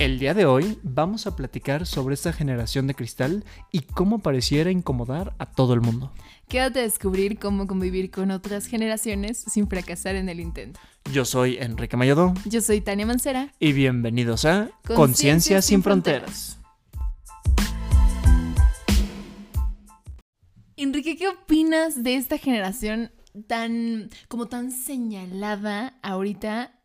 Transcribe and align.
El 0.00 0.18
día 0.18 0.32
de 0.32 0.46
hoy 0.46 0.78
vamos 0.82 1.26
a 1.26 1.36
platicar 1.36 1.84
sobre 1.84 2.14
esta 2.14 2.32
generación 2.32 2.86
de 2.86 2.94
cristal 2.94 3.44
y 3.70 3.80
cómo 3.80 4.20
pareciera 4.20 4.70
incomodar 4.70 5.34
a 5.36 5.44
todo 5.44 5.74
el 5.74 5.82
mundo. 5.82 6.10
Quédate 6.48 6.78
a 6.78 6.82
descubrir 6.84 7.38
cómo 7.38 7.66
convivir 7.66 8.10
con 8.10 8.30
otras 8.30 8.64
generaciones 8.64 9.36
sin 9.36 9.68
fracasar 9.68 10.14
en 10.14 10.30
el 10.30 10.40
intento. 10.40 10.80
Yo 11.12 11.26
soy 11.26 11.58
Enrique 11.58 11.98
Mayodó. 11.98 12.32
Yo 12.46 12.62
soy 12.62 12.80
Tania 12.80 13.04
Mancera. 13.04 13.52
Y 13.58 13.74
bienvenidos 13.74 14.46
a 14.46 14.70
Conciencia 14.86 15.60
sin, 15.60 15.82
Fronteras. 15.82 16.58
Enrique, 20.78 21.14
¿qué 21.18 21.28
opinas 21.28 22.02
de 22.02 22.14
esta 22.14 22.38
generación 22.38 23.12
tan, 23.46 24.08
como 24.28 24.46
tan 24.46 24.70
señalada 24.70 25.98
ahorita 26.02 26.79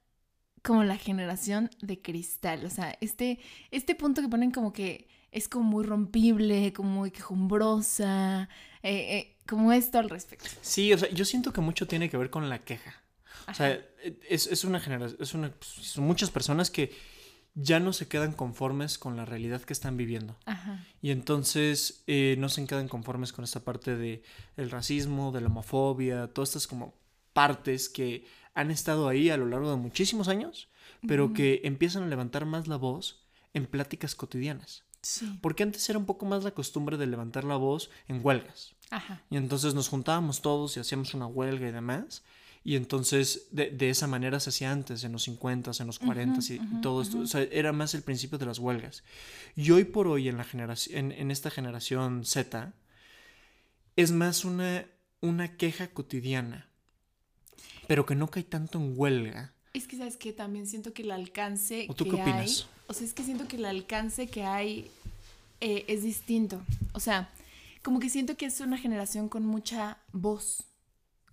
como 0.65 0.83
la 0.83 0.97
generación 0.97 1.69
de 1.81 2.01
cristal. 2.01 2.65
O 2.65 2.69
sea, 2.69 2.97
este, 2.99 3.39
este 3.71 3.93
punto 3.95 4.21
que 4.21 4.27
ponen 4.27 4.51
como 4.51 4.73
que 4.73 5.07
es 5.31 5.47
como 5.47 5.65
muy 5.65 5.85
rompible, 5.85 6.73
como 6.73 6.89
muy 6.89 7.11
quejumbrosa, 7.11 8.49
eh, 8.81 9.17
eh, 9.17 9.37
como 9.47 9.71
esto 9.71 9.99
al 9.99 10.09
respecto. 10.09 10.49
Sí, 10.61 10.91
o 10.91 10.97
sea, 10.97 11.09
yo 11.11 11.23
siento 11.23 11.53
que 11.53 11.61
mucho 11.61 11.87
tiene 11.87 12.09
que 12.09 12.17
ver 12.17 12.29
con 12.29 12.49
la 12.49 12.59
queja. 12.59 12.95
O 13.47 13.53
sea, 13.53 13.79
es, 14.27 14.63
una 14.63 14.79
generación, 14.79 15.21
es 15.21 15.33
una, 15.35 15.51
pues, 15.51 15.69
son 15.69 16.03
muchas 16.05 16.31
personas 16.31 16.71
que 16.71 16.91
ya 17.53 17.79
no 17.79 17.93
se 17.93 18.07
quedan 18.07 18.33
conformes 18.33 18.97
con 18.97 19.15
la 19.15 19.23
realidad 19.23 19.61
que 19.61 19.73
están 19.73 19.97
viviendo. 19.97 20.35
Ajá. 20.45 20.83
Y 21.01 21.11
entonces 21.11 22.03
eh, 22.07 22.35
no 22.39 22.49
se 22.49 22.65
quedan 22.65 22.87
conformes 22.87 23.33
con 23.33 23.43
esta 23.43 23.59
parte 23.59 23.95
de 23.95 24.23
el 24.57 24.71
racismo, 24.71 25.31
de 25.31 25.41
la 25.41 25.47
homofobia, 25.47 26.27
todas 26.27 26.49
estas 26.49 26.65
como 26.65 26.95
partes 27.33 27.87
que 27.89 28.25
han 28.55 28.71
estado 28.71 29.07
ahí 29.07 29.29
a 29.29 29.37
lo 29.37 29.45
largo 29.45 29.69
de 29.69 29.75
muchísimos 29.75 30.29
años, 30.29 30.69
pero 31.07 31.33
que 31.33 31.61
empiezan 31.65 32.03
a 32.03 32.07
levantar 32.07 32.45
más 32.45 32.67
la 32.67 32.77
voz 32.77 33.21
en 33.53 33.67
pláticas 33.67 34.15
cotidianas. 34.15 34.83
Sí. 35.01 35.37
Porque 35.41 35.61
antes 35.61 35.87
era 35.87 35.99
un 35.99 36.05
poco 36.05 36.25
más 36.25 36.43
la 36.43 36.51
costumbre 36.51 36.97
de 36.97 37.05
levantar 37.05 37.43
la 37.43 37.57
voz 37.57 37.91
en 38.07 38.21
huelgas. 38.23 38.73
Ajá. 38.89 39.21
Y 39.29 39.37
entonces 39.37 39.75
nos 39.75 39.89
juntábamos 39.89 40.41
todos 40.41 40.75
y 40.75 40.79
hacíamos 40.79 41.13
una 41.13 41.27
huelga 41.27 41.67
y 41.67 41.71
demás. 41.71 42.23
Y 42.63 42.75
entonces 42.75 43.49
de, 43.51 43.89
esa 43.89 44.07
manera 44.07 44.39
se 44.39 44.49
hacía 44.49 44.71
antes, 44.71 45.03
en 45.03 45.11
los 45.11 45.23
50, 45.23 45.71
en 45.79 45.85
los 45.85 45.99
40 45.99 46.39
y, 46.51 46.59
todo 46.81 47.03
esto. 47.03 47.19
O 47.19 47.27
sea, 47.27 47.43
era 47.43 47.71
más 47.73 47.93
el 47.93 48.01
principio 48.01 48.39
de 48.39 48.47
las 48.47 48.57
huelgas. 48.57 49.03
Y 49.55 49.69
hoy 49.69 49.83
por 49.83 50.07
hoy 50.07 50.29
en, 50.29 50.37
la 50.37 50.43
generación, 50.43 51.11
en, 51.11 51.29
esta 51.29 51.51
generación 51.51 52.25
Z, 52.25 52.73
es 53.95 54.11
más 54.11 54.45
una, 54.45 54.85
una 55.21 55.57
queja 55.57 55.89
cotidiana 55.89 56.67
pero 57.87 58.05
que 58.05 58.15
no 58.15 58.27
cae 58.27 58.43
tanto 58.43 58.79
en 58.79 58.93
huelga. 58.95 59.53
Es 59.73 59.87
que, 59.87 59.97
¿sabes 59.97 60.17
que 60.17 60.31
También 60.31 60.67
siento 60.67 60.93
que 60.93 61.03
el 61.03 61.11
alcance. 61.11 61.87
¿O 61.89 61.93
tú 61.93 62.05
qué 62.05 62.21
opinas? 62.21 62.67
o 62.87 62.93
sea, 62.93 63.05
es 63.05 63.13
que 63.13 63.23
siento 63.23 63.47
que 63.47 63.57
el 63.57 63.65
alcance 63.65 64.27
que 64.27 64.43
hay 64.43 64.89
eh, 65.61 65.85
es 65.87 66.03
distinto. 66.03 66.61
O 66.93 66.99
sea, 66.99 67.29
como 67.81 67.99
que 67.99 68.09
siento 68.09 68.37
que 68.37 68.45
es 68.45 68.59
una 68.61 68.77
generación 68.77 69.29
con 69.29 69.45
mucha 69.45 69.97
voz, 70.11 70.63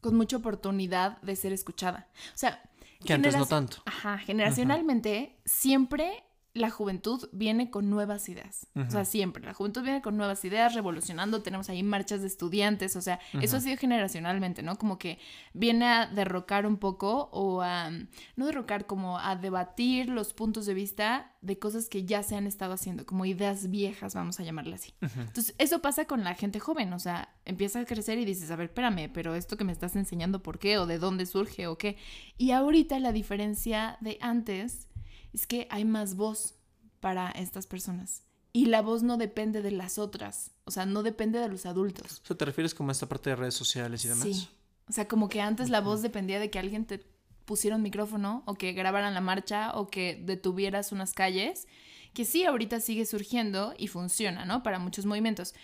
con 0.00 0.16
mucha 0.16 0.36
oportunidad 0.36 1.20
de 1.22 1.36
ser 1.36 1.52
escuchada. 1.52 2.08
O 2.34 2.38
sea. 2.38 2.62
Que 3.04 3.12
antes 3.12 3.36
no 3.36 3.46
tanto. 3.46 3.82
Ajá, 3.84 4.18
generacionalmente, 4.18 5.36
siempre 5.44 6.22
la 6.54 6.70
juventud 6.70 7.28
viene 7.32 7.70
con 7.70 7.88
nuevas 7.88 8.28
ideas. 8.28 8.66
O 8.76 8.90
sea, 8.90 9.06
siempre. 9.06 9.42
La 9.42 9.54
juventud 9.54 9.82
viene 9.82 10.02
con 10.02 10.18
nuevas 10.18 10.44
ideas, 10.44 10.74
revolucionando. 10.74 11.42
Tenemos 11.42 11.70
ahí 11.70 11.82
marchas 11.82 12.20
de 12.20 12.26
estudiantes. 12.26 12.94
O 12.96 13.00
sea, 13.00 13.20
eso 13.40 13.56
ha 13.56 13.60
sido 13.60 13.78
generacionalmente, 13.78 14.62
¿no? 14.62 14.76
Como 14.76 14.98
que 14.98 15.18
viene 15.54 15.86
a 15.86 16.06
derrocar 16.06 16.66
un 16.66 16.76
poco 16.76 17.30
o 17.32 17.62
a. 17.62 17.90
No 18.36 18.46
derrocar, 18.46 18.86
como 18.86 19.18
a 19.18 19.36
debatir 19.36 20.08
los 20.08 20.34
puntos 20.34 20.66
de 20.66 20.74
vista 20.74 21.32
de 21.40 21.58
cosas 21.58 21.88
que 21.88 22.04
ya 22.04 22.22
se 22.22 22.36
han 22.36 22.46
estado 22.46 22.74
haciendo, 22.74 23.04
como 23.04 23.24
ideas 23.24 23.68
viejas, 23.68 24.14
vamos 24.14 24.38
a 24.38 24.44
llamarle 24.44 24.74
así. 24.74 24.94
Entonces, 25.00 25.54
eso 25.58 25.80
pasa 25.80 26.04
con 26.04 26.22
la 26.22 26.34
gente 26.34 26.60
joven. 26.60 26.92
O 26.92 26.98
sea, 26.98 27.34
empieza 27.46 27.80
a 27.80 27.84
crecer 27.86 28.18
y 28.18 28.24
dices, 28.24 28.50
a 28.50 28.56
ver, 28.56 28.66
espérame, 28.66 29.10
pero 29.12 29.34
esto 29.34 29.56
que 29.56 29.64
me 29.64 29.72
estás 29.72 29.96
enseñando, 29.96 30.42
¿por 30.42 30.58
qué? 30.58 30.78
¿O 30.78 30.86
de 30.86 30.98
dónde 30.98 31.24
surge? 31.24 31.66
¿O 31.66 31.78
qué? 31.78 31.96
Y 32.36 32.50
ahorita 32.50 32.98
la 33.00 33.12
diferencia 33.12 33.96
de 34.00 34.18
antes 34.20 34.88
es 35.32 35.46
que 35.46 35.66
hay 35.70 35.84
más 35.84 36.16
voz 36.16 36.54
para 37.00 37.30
estas 37.30 37.66
personas. 37.66 38.22
Y 38.52 38.66
la 38.66 38.82
voz 38.82 39.02
no 39.02 39.16
depende 39.16 39.62
de 39.62 39.70
las 39.70 39.98
otras, 39.98 40.50
o 40.64 40.70
sea, 40.70 40.84
no 40.84 41.02
depende 41.02 41.38
de 41.38 41.48
los 41.48 41.64
adultos. 41.64 42.20
O 42.22 42.26
sea, 42.26 42.36
¿te 42.36 42.44
refieres 42.44 42.74
como 42.74 42.90
a 42.90 42.92
esta 42.92 43.08
parte 43.08 43.30
de 43.30 43.36
redes 43.36 43.54
sociales 43.54 44.04
y 44.04 44.08
demás? 44.08 44.24
Sí. 44.24 44.48
O 44.88 44.92
sea, 44.92 45.08
como 45.08 45.28
que 45.28 45.40
antes 45.40 45.70
la 45.70 45.80
voz 45.80 46.02
dependía 46.02 46.38
de 46.38 46.50
que 46.50 46.58
alguien 46.58 46.84
te 46.84 47.02
pusiera 47.46 47.76
un 47.76 47.82
micrófono 47.82 48.42
o 48.46 48.54
que 48.54 48.72
grabaran 48.72 49.14
la 49.14 49.20
marcha 49.20 49.72
o 49.74 49.88
que 49.88 50.20
detuvieras 50.22 50.92
unas 50.92 51.14
calles, 51.14 51.66
que 52.12 52.24
sí, 52.24 52.44
ahorita 52.44 52.80
sigue 52.80 53.06
surgiendo 53.06 53.74
y 53.78 53.88
funciona, 53.88 54.44
¿no? 54.44 54.62
Para 54.62 54.78
muchos 54.78 55.06
movimientos. 55.06 55.54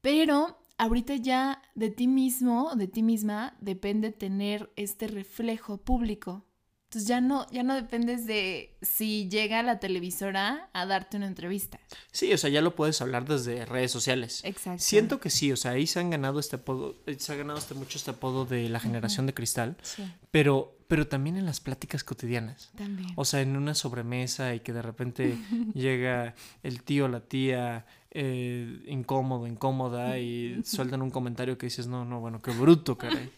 Pero 0.00 0.58
ahorita 0.78 1.16
ya 1.16 1.62
de 1.74 1.90
ti 1.90 2.08
mismo, 2.08 2.74
de 2.74 2.88
ti 2.88 3.02
misma, 3.02 3.56
depende 3.60 4.10
tener 4.10 4.72
este 4.76 5.06
reflejo 5.06 5.78
público. 5.78 6.44
Entonces 6.86 7.08
ya 7.08 7.20
no, 7.20 7.50
ya 7.50 7.64
no 7.64 7.74
dependes 7.74 8.26
de 8.26 8.76
si 8.80 9.28
llega 9.28 9.60
la 9.64 9.80
televisora 9.80 10.70
a 10.72 10.86
darte 10.86 11.16
una 11.16 11.26
entrevista. 11.26 11.80
Sí, 12.12 12.32
o 12.32 12.38
sea, 12.38 12.48
ya 12.48 12.62
lo 12.62 12.76
puedes 12.76 13.02
hablar 13.02 13.24
desde 13.26 13.66
redes 13.66 13.90
sociales. 13.90 14.40
Exacto. 14.44 14.84
Siento 14.84 15.18
que 15.18 15.28
sí, 15.28 15.50
o 15.50 15.56
sea, 15.56 15.72
ahí 15.72 15.88
se 15.88 15.98
han 15.98 16.10
ganado 16.10 16.38
este 16.38 16.56
apodo, 16.56 16.94
eh, 17.06 17.16
se 17.18 17.32
ha 17.32 17.36
ganado 17.36 17.58
este, 17.58 17.74
mucho 17.74 17.98
este 17.98 18.12
apodo 18.12 18.44
de 18.44 18.68
la 18.68 18.78
generación 18.78 19.26
de 19.26 19.34
cristal, 19.34 19.76
sí. 19.82 20.04
pero, 20.30 20.78
pero 20.86 21.08
también 21.08 21.36
en 21.36 21.44
las 21.44 21.58
pláticas 21.58 22.04
cotidianas. 22.04 22.70
También. 22.76 23.10
O 23.16 23.24
sea, 23.24 23.40
en 23.40 23.56
una 23.56 23.74
sobremesa 23.74 24.54
y 24.54 24.60
que 24.60 24.72
de 24.72 24.82
repente 24.82 25.36
llega 25.74 26.36
el 26.62 26.84
tío, 26.84 27.08
la 27.08 27.18
tía, 27.20 27.84
eh, 28.12 28.84
incómodo, 28.86 29.48
incómoda 29.48 30.20
y 30.20 30.62
sueltan 30.64 31.02
un 31.02 31.10
comentario 31.10 31.58
que 31.58 31.66
dices, 31.66 31.88
no, 31.88 32.04
no, 32.04 32.20
bueno, 32.20 32.40
qué 32.40 32.52
bruto, 32.52 32.96
caray. 32.96 33.30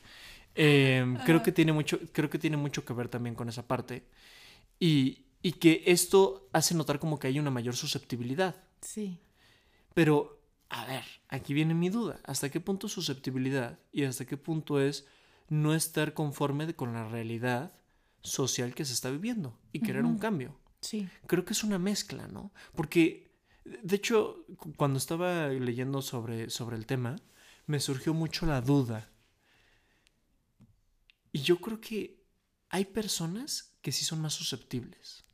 Em, 0.60 1.16
creo, 1.18 1.40
que 1.40 1.52
tiene 1.52 1.72
mucho, 1.72 2.00
creo 2.12 2.28
que 2.28 2.38
tiene 2.38 2.56
mucho 2.56 2.84
que 2.84 2.92
ver 2.92 3.08
también 3.08 3.36
con 3.36 3.48
esa 3.48 3.68
parte. 3.68 4.02
Y, 4.80 5.26
y 5.40 5.52
que 5.52 5.84
esto 5.86 6.48
hace 6.52 6.74
notar 6.74 6.98
como 6.98 7.20
que 7.20 7.28
hay 7.28 7.38
una 7.38 7.52
mayor 7.52 7.76
susceptibilidad. 7.76 8.56
Sí. 8.80 9.20
Pero, 9.94 10.42
a 10.68 10.84
ver, 10.84 11.04
aquí 11.28 11.54
viene 11.54 11.74
mi 11.74 11.90
duda. 11.90 12.20
¿Hasta 12.24 12.50
qué 12.50 12.60
punto 12.60 12.88
es 12.88 12.92
susceptibilidad 12.92 13.78
y 13.92 14.02
hasta 14.02 14.24
qué 14.24 14.36
punto 14.36 14.80
es 14.80 15.06
no 15.48 15.74
estar 15.74 16.12
conforme 16.12 16.74
con 16.74 16.92
la 16.92 17.08
realidad 17.08 17.72
social 18.22 18.74
que 18.74 18.84
se 18.84 18.94
está 18.94 19.10
viviendo 19.10 19.56
y 19.72 19.78
querer 19.78 20.04
un 20.04 20.18
cambio? 20.18 20.58
Sí. 20.80 21.08
Creo 21.28 21.44
que 21.44 21.52
es 21.52 21.62
una 21.62 21.78
mezcla, 21.78 22.26
¿no? 22.26 22.50
Porque, 22.74 23.30
de 23.64 23.94
hecho, 23.94 24.44
cuando 24.76 24.98
estaba 24.98 25.46
leyendo 25.50 26.02
sobre, 26.02 26.50
sobre 26.50 26.76
el 26.76 26.86
tema, 26.86 27.14
me 27.66 27.78
surgió 27.78 28.12
mucho 28.12 28.44
la 28.44 28.60
duda 28.60 29.08
y 31.32 31.40
yo 31.40 31.60
creo 31.60 31.80
que 31.80 32.22
hay 32.70 32.84
personas 32.84 33.76
que 33.82 33.92
sí 33.92 34.04
son 34.04 34.20
más 34.20 34.34
susceptibles. 34.34 35.24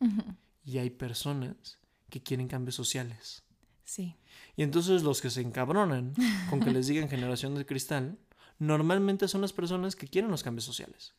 Y 0.64 0.78
hay 0.78 0.90
personas 0.90 1.78
que 2.10 2.22
quieren 2.22 2.48
cambios 2.48 2.74
sociales. 2.74 3.42
Sí. 3.84 4.16
Y 4.56 4.62
entonces 4.62 5.02
los 5.02 5.20
que 5.20 5.30
se 5.30 5.40
encabronan 5.40 6.14
con 6.48 6.60
que 6.60 6.70
les 6.70 6.86
digan 6.86 7.08
generación 7.08 7.54
de 7.54 7.66
cristal, 7.66 8.18
normalmente 8.58 9.28
son 9.28 9.40
las 9.40 9.52
personas 9.52 9.96
que 9.96 10.08
quieren 10.08 10.30
los 10.30 10.42
cambios 10.42 10.64
sociales. 10.64 11.14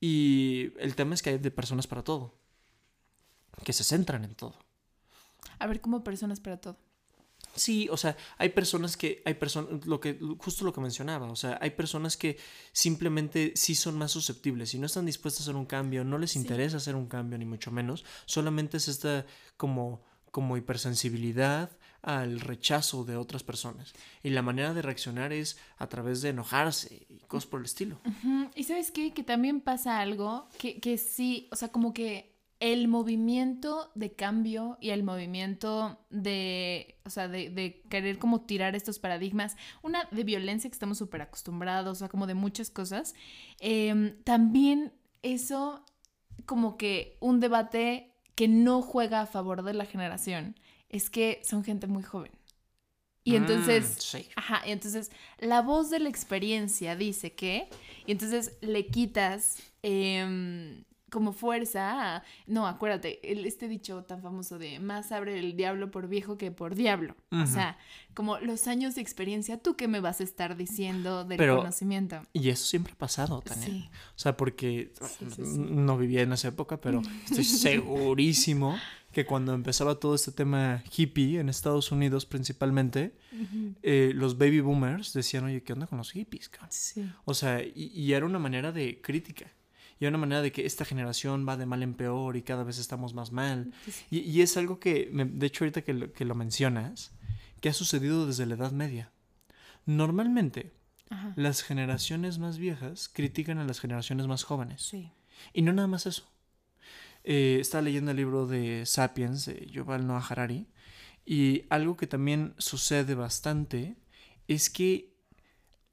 Y 0.00 0.72
el 0.78 0.94
tema 0.94 1.14
es 1.14 1.22
que 1.22 1.30
hay 1.30 1.38
de 1.38 1.50
personas 1.50 1.86
para 1.86 2.02
todo. 2.04 2.38
Que 3.64 3.72
se 3.72 3.84
centran 3.84 4.24
en 4.24 4.34
todo. 4.34 4.58
A 5.58 5.66
ver, 5.66 5.80
¿cómo 5.80 6.04
personas 6.04 6.40
para 6.40 6.58
todo? 6.58 6.78
Sí, 7.56 7.88
o 7.90 7.96
sea, 7.96 8.16
hay 8.38 8.50
personas 8.50 8.96
que, 8.96 9.22
hay 9.24 9.34
personas, 9.34 9.86
lo 9.86 10.00
que, 10.00 10.18
justo 10.38 10.64
lo 10.64 10.72
que 10.72 10.80
mencionaba, 10.80 11.30
o 11.30 11.36
sea, 11.36 11.58
hay 11.60 11.70
personas 11.70 12.16
que 12.16 12.38
simplemente 12.72 13.52
sí 13.56 13.74
son 13.74 13.98
más 13.98 14.12
susceptibles 14.12 14.74
y 14.74 14.78
no 14.78 14.86
están 14.86 15.06
dispuestas 15.06 15.40
a 15.40 15.44
hacer 15.44 15.56
un 15.56 15.66
cambio, 15.66 16.04
no 16.04 16.18
les 16.18 16.36
interesa 16.36 16.76
hacer 16.76 16.94
un 16.94 17.06
cambio, 17.06 17.38
ni 17.38 17.44
mucho 17.44 17.70
menos, 17.70 18.04
solamente 18.26 18.76
es 18.76 18.88
esta 18.88 19.26
como, 19.56 20.02
como 20.30 20.56
hipersensibilidad 20.56 21.70
al 22.02 22.38
rechazo 22.38 23.04
de 23.04 23.16
otras 23.16 23.42
personas. 23.42 23.92
Y 24.22 24.30
la 24.30 24.42
manera 24.42 24.74
de 24.74 24.82
reaccionar 24.82 25.32
es 25.32 25.58
a 25.76 25.88
través 25.88 26.22
de 26.22 26.28
enojarse 26.28 27.06
y 27.08 27.18
cosas 27.26 27.48
por 27.48 27.60
el 27.60 27.66
estilo. 27.66 28.00
Y 28.54 28.64
sabes 28.64 28.92
qué, 28.92 29.12
que 29.12 29.24
también 29.24 29.60
pasa 29.60 29.98
algo 29.98 30.48
que, 30.58 30.78
que 30.78 30.98
sí, 30.98 31.48
o 31.50 31.56
sea, 31.56 31.68
como 31.68 31.92
que 31.92 32.35
el 32.58 32.88
movimiento 32.88 33.90
de 33.94 34.14
cambio 34.14 34.78
y 34.80 34.90
el 34.90 35.02
movimiento 35.02 36.00
de, 36.10 36.98
o 37.04 37.10
sea, 37.10 37.28
de, 37.28 37.82
querer 37.90 38.18
como 38.18 38.42
tirar 38.42 38.74
estos 38.74 38.98
paradigmas, 38.98 39.56
una 39.82 40.08
de 40.10 40.24
violencia 40.24 40.70
que 40.70 40.74
estamos 40.74 40.98
súper 40.98 41.22
acostumbrados, 41.22 41.92
o 41.92 41.98
sea, 41.98 42.08
como 42.08 42.26
de 42.26 42.34
muchas 42.34 42.70
cosas, 42.70 43.14
em, 43.60 44.22
también 44.22 44.92
eso 45.22 45.84
como 46.46 46.76
que 46.76 47.18
un 47.20 47.40
debate 47.40 48.14
que 48.34 48.48
no 48.48 48.82
juega 48.82 49.22
a 49.22 49.26
favor 49.26 49.62
de 49.62 49.74
la 49.74 49.84
generación 49.84 50.56
es 50.88 51.10
que 51.10 51.40
son 51.42 51.64
gente 51.64 51.86
muy 51.86 52.02
joven. 52.02 52.32
Y 53.22 53.32
mm, 53.32 53.36
entonces, 53.36 54.16
ajá, 54.36 54.62
y 54.66 54.70
entonces 54.70 55.10
la 55.38 55.60
voz 55.60 55.90
de 55.90 55.98
la 55.98 56.08
experiencia 56.08 56.96
dice 56.96 57.34
que, 57.34 57.68
y 58.06 58.12
entonces 58.12 58.56
le 58.62 58.86
quitas... 58.86 59.62
Em, 59.82 60.84
como 61.10 61.32
fuerza. 61.32 62.22
No, 62.46 62.66
acuérdate, 62.66 63.20
este 63.46 63.68
dicho 63.68 64.04
tan 64.04 64.22
famoso 64.22 64.58
de 64.58 64.80
más 64.80 65.12
abre 65.12 65.38
el 65.38 65.56
diablo 65.56 65.90
por 65.90 66.08
viejo 66.08 66.36
que 66.36 66.50
por 66.50 66.74
diablo. 66.74 67.16
O 67.30 67.46
sea, 67.46 67.78
como 68.14 68.38
los 68.38 68.66
años 68.66 68.94
de 68.94 69.02
experiencia, 69.02 69.58
¿tú 69.58 69.76
qué 69.76 69.88
me 69.88 70.00
vas 70.00 70.20
a 70.20 70.24
estar 70.24 70.56
diciendo 70.56 71.24
del 71.24 71.38
conocimiento? 71.38 72.22
Y 72.32 72.48
eso 72.48 72.64
siempre 72.64 72.92
ha 72.94 72.96
pasado, 72.96 73.40
Tania. 73.40 73.90
O 74.16 74.18
sea, 74.18 74.36
porque 74.36 74.92
no 75.38 75.96
vivía 75.96 76.22
en 76.22 76.32
esa 76.32 76.48
época, 76.48 76.80
pero 76.80 77.02
estoy 77.24 77.44
segurísimo 77.44 78.76
que 79.12 79.24
cuando 79.24 79.54
empezaba 79.54 79.98
todo 79.98 80.14
este 80.14 80.30
tema 80.30 80.82
hippie 80.94 81.40
en 81.40 81.48
Estados 81.48 81.90
Unidos 81.90 82.26
principalmente, 82.26 83.16
eh, 83.82 84.12
los 84.14 84.36
baby 84.36 84.60
boomers 84.60 85.12
decían, 85.12 85.44
oye, 85.44 85.62
¿qué 85.62 85.72
onda 85.72 85.86
con 85.86 85.98
los 85.98 86.10
hippies? 86.12 86.50
O 87.24 87.32
sea, 87.32 87.62
y 87.62 88.12
era 88.12 88.26
una 88.26 88.38
manera 88.38 88.72
de 88.72 89.00
crítica 89.00 89.52
y 89.98 90.04
hay 90.04 90.08
una 90.08 90.18
manera 90.18 90.42
de 90.42 90.52
que 90.52 90.66
esta 90.66 90.84
generación 90.84 91.46
va 91.48 91.56
de 91.56 91.66
mal 91.66 91.82
en 91.82 91.94
peor 91.94 92.36
y 92.36 92.42
cada 92.42 92.64
vez 92.64 92.78
estamos 92.78 93.14
más 93.14 93.32
mal. 93.32 93.72
Y, 94.10 94.40
es 94.42 94.56
algo 94.56 94.78
que, 94.78 95.10
de 95.12 95.46
hecho, 95.46 95.64
ahorita 95.64 95.82
que 95.82 95.94
lo, 95.94 96.12
que 96.12 96.24
lo 96.24 96.34
mencionas, 96.34 97.12
que 97.60 97.70
ha 97.70 97.72
sucedido 97.72 98.26
desde 98.26 98.46
la 98.46 98.54
Edad 98.54 98.72
Media. 98.72 99.10
Normalmente, 99.86 100.72
las 101.36 101.62
generaciones 101.62 102.38
más 102.38 102.58
viejas 102.58 103.08
critican 103.08 103.58
a 103.58 103.64
las 103.64 103.80
generaciones 103.80 104.26
más 104.26 104.44
jóvenes. 104.44 104.82
Sí. 104.82 105.12
Y 105.54 105.62
no 105.62 105.72
nada 105.72 105.88
más 105.88 106.06
eso. 106.06 106.28
Eh, 107.24 107.58
estaba 107.60 107.82
leyendo 107.82 108.10
el 108.10 108.18
libro 108.18 108.46
de 108.46 108.84
Sapiens 108.86 109.46
de 109.46 109.66
Yuval 109.66 110.06
Noah 110.06 110.24
Harari 110.28 110.68
y 111.24 111.64
algo 111.70 111.96
que 111.96 112.06
también 112.06 112.54
sucede 112.58 113.16
bastante 113.16 113.96
es 114.46 114.70
que 114.70 115.12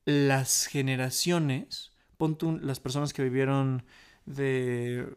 las 0.06 0.68
generaciones 0.68 1.93
las 2.62 2.80
personas 2.80 3.14
que 3.14 3.24
vivieron 3.24 3.84
de 4.26 5.16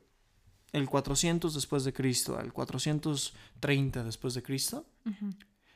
el 0.73 0.89
400 0.89 1.55
después 1.55 1.85
de 1.85 1.93
Cristo 1.93 2.39
al 2.39 2.53
430 2.53 4.05
después 4.05 4.35
de 4.35 4.43
Cristo, 4.43 4.87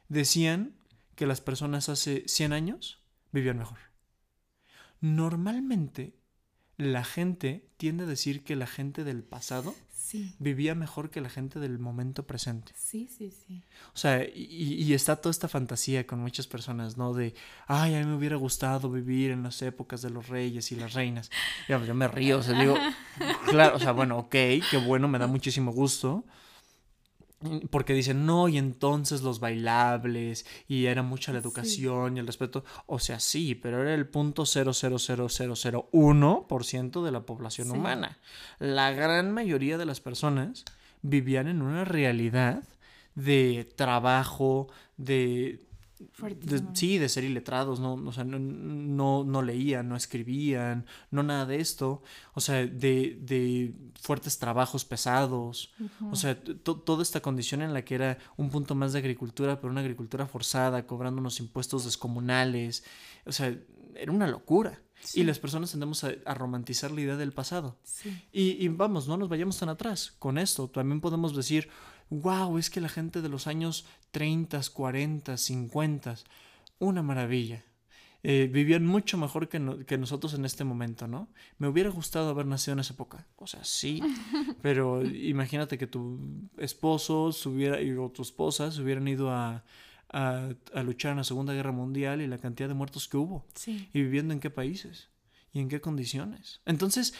decían 0.09 0.75
que 1.15 1.27
las 1.27 1.41
personas 1.41 1.88
hace 1.88 2.25
100 2.27 2.53
años 2.53 3.03
vivían 3.32 3.59
mejor. 3.59 3.79
Normalmente 5.00 6.19
la 6.81 7.05
gente 7.05 7.65
tiende 7.77 8.05
a 8.05 8.06
decir 8.06 8.43
que 8.43 8.56
la 8.56 8.67
gente 8.67 9.05
del 9.05 9.23
pasado 9.23 9.75
vivía 10.38 10.75
mejor 10.75 11.11
que 11.11 11.21
la 11.21 11.29
gente 11.29 11.61
del 11.61 11.79
momento 11.79 12.27
presente. 12.27 12.73
Sí, 12.77 13.09
sí, 13.17 13.31
sí. 13.31 13.62
O 13.94 13.97
sea, 13.97 14.27
y, 14.35 14.93
está 14.93 15.17
toda 15.17 15.31
esta 15.31 15.49
fantasía 15.49 16.06
con 16.06 16.21
muchas 16.21 16.47
personas, 16.47 16.97
¿no? 16.97 17.15
De, 17.15 17.35
ay, 17.67 17.94
a 17.94 18.00
mí 18.00 18.06
me 18.06 18.17
hubiera 18.17 18.37
gustado 18.37 18.91
vivir 18.91 19.31
en 19.31 19.43
las 19.43 19.62
épocas 19.62 20.03
de 20.03 20.11
los 20.11 20.29
reyes 20.29 20.73
y 20.73 20.77
las 20.77 20.94
reinas. 20.94 21.31
Yo, 21.69 21.85
yo 21.85 21.94
me 21.94 22.09
río, 22.09 22.38
o 22.38 22.43
sea, 22.43 22.59
digo, 22.59 22.77
claro, 23.47 23.77
o 23.77 23.79
sea, 23.79 23.93
bueno, 23.93 24.19
ok, 24.19 24.31
qué 24.31 24.82
bueno, 24.85 25.09
me 25.09 25.19
da 25.19 25.27
muchísimo 25.27 25.73
gusto. 25.73 26.25
Porque 27.71 27.95
dicen, 27.95 28.27
no, 28.27 28.49
y 28.49 28.59
entonces 28.59 29.23
los 29.23 29.41
bailables, 29.41 30.45
y 30.69 30.87
era 30.87 31.03
mucha 31.03 31.33
la 31.33 31.39
educación 31.39 32.17
y 32.17 32.21
el 32.21 32.27
respeto. 32.27 32.65
O 32.85 32.99
sea, 32.99 33.19
sí, 33.19 33.55
pero 33.55 33.81
era 33.81 33.95
el 33.95 34.07
punto 34.07 34.45
ciento 36.65 37.03
de 37.03 37.13
la 37.13 37.25
población 37.25 37.71
humana. 37.71 38.19
La 38.59 38.91
gran 38.93 39.33
mayoría 39.33 39.79
de 39.79 39.87
las 39.87 40.01
personas 40.01 40.67
vivían 41.01 41.49
en 41.49 41.63
una 41.63 41.87
realidad 41.87 42.63
de 43.15 43.67
trabajo, 43.75 44.69
de 44.99 45.65
sí, 46.75 46.99
de 46.99 47.08
ser 47.08 47.25
iletrados, 47.25 47.81
no, 47.81 47.94
o 47.94 48.12
sea, 48.12 48.25
no, 48.25 48.38
no, 49.25 49.43
leían, 49.43 49.88
no 49.88 49.97
escribían, 49.97 50.87
no 51.11 51.23
nada 51.23 51.47
de 51.47 51.61
esto, 51.61 52.02
o 52.35 52.41
sea, 52.41 52.67
de, 52.67 53.19
de 53.20 53.75
fuertes 54.00 54.38
trabajos 54.38 54.85
pesados, 54.85 55.73
o 56.11 56.17
sea, 56.17 56.43
toda 56.43 57.02
esta 57.02 57.20
condición 57.20 57.62
en 57.62 57.75
la 57.75 57.85
que 57.85 57.94
era 57.94 58.19
un 58.37 58.50
punto 58.50 58.75
más 58.75 58.93
de 58.93 59.00
agricultura, 59.00 59.61
pero 59.61 59.70
una 59.70 59.81
agricultura 59.81 60.26
forzada, 60.26 60.87
cobrando 60.87 61.20
unos 61.20 61.41
impuestos 61.41 61.85
descomunales, 61.85 62.85
o 63.26 63.32
sea, 63.32 63.56
era 63.94 64.12
una 64.12 64.26
locura. 64.26 64.81
Y 65.14 65.25
las 65.25 65.38
personas 65.38 65.70
tendemos 65.70 66.05
a, 66.05 66.35
romantizar 66.35 66.91
la 66.91 67.00
idea 67.00 67.17
del 67.17 67.32
pasado. 67.32 67.79
Y, 68.32 68.62
y 68.62 68.69
vamos, 68.69 69.08
no 69.08 69.17
nos 69.17 69.31
vayamos 69.31 69.58
tan 69.58 69.70
atrás. 69.70 70.12
Con 70.19 70.37
esto. 70.37 70.69
También 70.69 71.00
podemos 71.00 71.35
decir, 71.35 71.70
wow, 72.11 72.59
es 72.59 72.71
que 72.71 72.81
la 72.81 72.89
gente 72.89 73.23
de 73.23 73.29
los 73.29 73.47
años 73.47 73.87
30, 74.11 74.61
40, 74.73 75.37
50, 75.37 76.17
una 76.79 77.03
maravilla. 77.03 77.65
Eh, 78.23 78.51
vivían 78.53 78.85
mucho 78.85 79.17
mejor 79.17 79.49
que, 79.49 79.85
que, 79.87 79.97
nosotros 79.97 80.35
en 80.35 80.45
este 80.45 80.62
momento, 80.62 81.09
¿no? 81.09 81.29
Me 81.57 81.69
hubiera 81.69 81.89
gustado 81.89 82.29
haber 82.29 82.45
nacido 82.45 82.75
en 82.75 82.81
esa 82.81 82.93
época. 82.93 83.27
O 83.37 83.47
sea, 83.47 83.65
sí, 83.65 84.03
pero 84.62 85.03
imagínate 85.03 85.79
que 85.79 85.87
tu 85.87 86.21
esposo 86.59 87.31
hubiera, 87.47 87.79
o 88.03 88.11
tu 88.11 88.21
esposa 88.21 88.71
se 88.73 88.83
hubieran 88.83 89.09
ido 89.09 89.31
a, 89.31 89.65
a, 90.11 90.83
luchar 90.85 91.13
en 91.13 91.19
la 91.19 91.25
Segunda 91.25 91.55
Guerra 91.55 91.73
Mundial 91.73 92.21
y 92.21 92.27
la 92.27 92.37
cantidad 92.37 92.69
de 92.69 92.75
muertos 92.75 93.09
que 93.09 93.17
hubo. 93.17 93.47
Sí. 93.55 93.89
Y 93.95 94.03
viviendo 94.03 94.35
en 94.35 94.41
qué 94.41 94.51
países 94.51 95.09
y 95.53 95.61
en 95.61 95.71
qué 95.71 95.81
condiciones. 95.81 96.61
Entonces, 96.67 97.15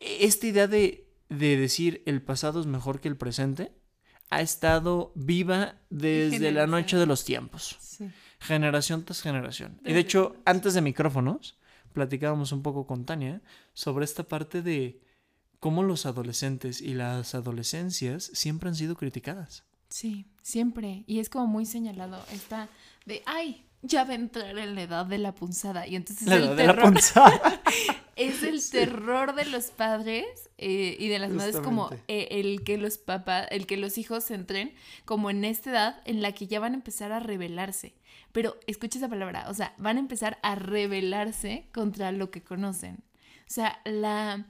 esta 0.00 0.48
idea 0.48 0.66
de, 0.66 1.06
de 1.28 1.56
decir 1.58 2.02
el 2.06 2.22
pasado 2.22 2.60
es 2.60 2.66
mejor 2.66 3.00
que 3.00 3.08
el 3.08 3.16
presente 3.16 3.72
ha 4.30 4.40
estado 4.40 5.12
viva 5.14 5.74
desde 5.90 6.52
la 6.52 6.66
noche 6.66 6.96
de 6.96 7.06
los 7.06 7.24
tiempos. 7.24 7.76
Generación 8.38 9.04
tras 9.04 9.20
generación. 9.20 9.78
Y 9.84 9.92
de 9.92 10.00
hecho, 10.00 10.36
antes 10.44 10.72
de 10.74 10.80
micrófonos, 10.80 11.58
platicábamos 11.92 12.52
un 12.52 12.62
poco 12.62 12.86
con 12.86 13.04
Tania 13.04 13.42
sobre 13.74 14.04
esta 14.04 14.22
parte 14.22 14.62
de 14.62 15.02
cómo 15.58 15.82
los 15.82 16.06
adolescentes 16.06 16.80
y 16.80 16.94
las 16.94 17.34
adolescencias 17.34 18.30
siempre 18.32 18.68
han 18.68 18.76
sido 18.76 18.96
criticadas. 18.96 19.64
Sí, 19.90 20.26
siempre. 20.42 21.04
Y 21.06 21.18
es 21.18 21.28
como 21.28 21.46
muy 21.46 21.66
señalado 21.66 22.24
esta 22.32 22.68
de, 23.04 23.22
ay, 23.26 23.66
ya 23.82 24.04
va 24.04 24.12
a 24.12 24.14
entrar 24.14 24.56
en 24.56 24.74
la 24.74 24.82
edad 24.82 25.06
de 25.06 25.18
la 25.18 25.34
punzada. 25.34 25.86
Y 25.86 25.96
entonces 25.96 26.28
la 26.28 26.36
edad 26.36 26.56
de 26.56 26.66
la 26.66 26.80
punzada. 26.80 27.62
es 28.20 28.42
el 28.42 28.60
terror 28.70 29.34
de 29.34 29.46
los 29.46 29.66
padres 29.70 30.50
eh, 30.58 30.96
y 30.98 31.08
de 31.08 31.18
las 31.18 31.30
madres 31.30 31.56
como 31.56 31.90
eh, 32.06 32.28
el 32.30 32.62
que 32.64 32.76
los 32.76 32.98
papás, 32.98 33.46
el 33.50 33.66
que 33.66 33.76
los 33.76 33.96
hijos 33.96 34.30
entren 34.30 34.74
como 35.04 35.30
en 35.30 35.44
esta 35.44 35.70
edad 35.70 36.02
en 36.04 36.20
la 36.20 36.32
que 36.32 36.46
ya 36.46 36.60
van 36.60 36.72
a 36.72 36.76
empezar 36.76 37.12
a 37.12 37.20
rebelarse. 37.20 37.94
Pero 38.32 38.56
escucha 38.66 38.98
esa 38.98 39.08
palabra, 39.08 39.46
o 39.48 39.54
sea, 39.54 39.74
van 39.78 39.96
a 39.96 40.00
empezar 40.00 40.38
a 40.42 40.54
rebelarse 40.54 41.68
contra 41.72 42.12
lo 42.12 42.30
que 42.30 42.42
conocen. 42.42 43.02
O 43.48 43.52
sea, 43.52 43.80
la 43.84 44.46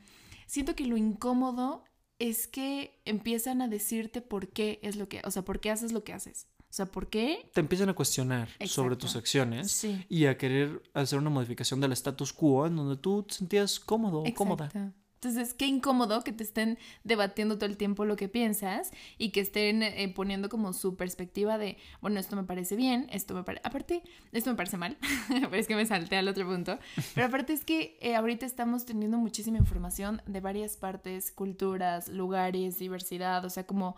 siento 0.46 0.74
que 0.74 0.84
lo 0.84 0.96
incómodo 0.96 1.84
es 2.18 2.48
que 2.48 3.00
empiezan 3.04 3.62
a 3.62 3.68
decirte 3.68 4.20
por 4.20 4.48
qué 4.48 4.80
es 4.82 4.96
lo 4.96 5.08
que, 5.08 5.22
o 5.24 5.30
sea, 5.30 5.42
por 5.42 5.60
qué 5.60 5.70
haces 5.70 5.92
lo 5.92 6.04
que 6.04 6.12
haces. 6.12 6.48
O 6.70 6.72
sea, 6.72 6.86
¿por 6.86 7.08
qué? 7.08 7.50
Te 7.52 7.60
empiezan 7.60 7.88
a 7.88 7.94
cuestionar 7.94 8.48
sobre 8.64 8.94
tus 8.94 9.16
acciones 9.16 9.84
y 10.08 10.26
a 10.26 10.38
querer 10.38 10.80
hacer 10.94 11.18
una 11.18 11.28
modificación 11.28 11.80
del 11.80 11.90
status 11.92 12.32
quo 12.32 12.66
en 12.66 12.76
donde 12.76 12.96
tú 12.96 13.24
te 13.24 13.34
sentías 13.34 13.80
cómodo 13.80 14.22
o 14.22 14.34
cómoda. 14.34 14.70
Entonces, 15.22 15.52
qué 15.52 15.66
incómodo 15.66 16.24
que 16.24 16.32
te 16.32 16.42
estén 16.42 16.78
debatiendo 17.04 17.56
todo 17.56 17.66
el 17.66 17.76
tiempo 17.76 18.06
lo 18.06 18.16
que 18.16 18.30
piensas 18.30 18.90
y 19.18 19.32
que 19.32 19.40
estén 19.40 19.82
eh, 19.82 20.10
poniendo 20.14 20.48
como 20.48 20.72
su 20.72 20.96
perspectiva 20.96 21.58
de, 21.58 21.76
bueno, 22.00 22.18
esto 22.18 22.36
me 22.36 22.44
parece 22.44 22.74
bien, 22.74 23.06
esto 23.10 23.34
me 23.34 23.42
parece, 23.42 23.60
aparte, 23.66 24.02
esto 24.32 24.48
me 24.48 24.56
parece 24.56 24.78
mal, 24.78 24.96
pero 25.28 25.54
es 25.56 25.66
que 25.66 25.76
me 25.76 25.84
salté 25.84 26.16
al 26.16 26.26
otro 26.26 26.46
punto, 26.46 26.78
pero 27.14 27.26
aparte 27.26 27.52
es 27.52 27.66
que 27.66 27.98
eh, 28.00 28.14
ahorita 28.14 28.46
estamos 28.46 28.86
teniendo 28.86 29.18
muchísima 29.18 29.58
información 29.58 30.22
de 30.24 30.40
varias 30.40 30.78
partes, 30.78 31.32
culturas, 31.32 32.08
lugares, 32.08 32.78
diversidad, 32.78 33.44
o 33.44 33.50
sea, 33.50 33.66
como 33.66 33.96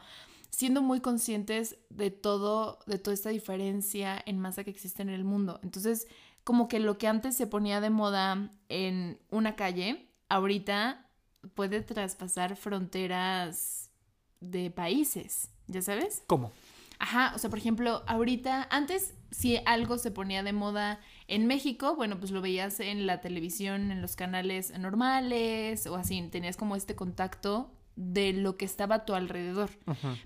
siendo 0.52 0.82
muy 0.82 1.00
conscientes 1.00 1.78
de 1.88 2.10
todo, 2.10 2.78
de 2.86 2.98
toda 2.98 3.14
esta 3.14 3.30
diferencia 3.30 4.22
en 4.24 4.38
masa 4.38 4.62
que 4.62 4.70
existe 4.70 5.02
en 5.02 5.08
el 5.08 5.24
mundo. 5.24 5.58
Entonces, 5.62 6.06
como 6.44 6.68
que 6.68 6.78
lo 6.78 6.98
que 6.98 7.08
antes 7.08 7.34
se 7.34 7.46
ponía 7.46 7.80
de 7.80 7.90
moda 7.90 8.50
en 8.68 9.18
una 9.30 9.56
calle, 9.56 10.08
ahorita 10.28 11.08
puede 11.54 11.80
traspasar 11.80 12.56
fronteras 12.56 13.90
de 14.40 14.70
países, 14.70 15.50
¿ya 15.66 15.80
sabes? 15.80 16.22
¿Cómo? 16.26 16.52
Ajá, 16.98 17.32
o 17.34 17.38
sea, 17.38 17.50
por 17.50 17.58
ejemplo, 17.58 18.04
ahorita, 18.06 18.68
antes 18.70 19.14
si 19.30 19.58
algo 19.64 19.98
se 19.98 20.10
ponía 20.10 20.42
de 20.42 20.52
moda 20.52 21.00
en 21.26 21.46
México, 21.46 21.96
bueno, 21.96 22.18
pues 22.18 22.30
lo 22.30 22.42
veías 22.42 22.78
en 22.78 23.06
la 23.06 23.20
televisión, 23.20 23.90
en 23.90 24.02
los 24.02 24.16
canales 24.16 24.78
normales 24.78 25.86
o 25.86 25.96
así, 25.96 26.22
tenías 26.30 26.56
como 26.56 26.76
este 26.76 26.94
contacto 26.94 27.72
de 27.96 28.32
lo 28.32 28.56
que 28.56 28.64
estaba 28.64 28.96
a 28.96 29.04
tu 29.04 29.14
alrededor. 29.14 29.70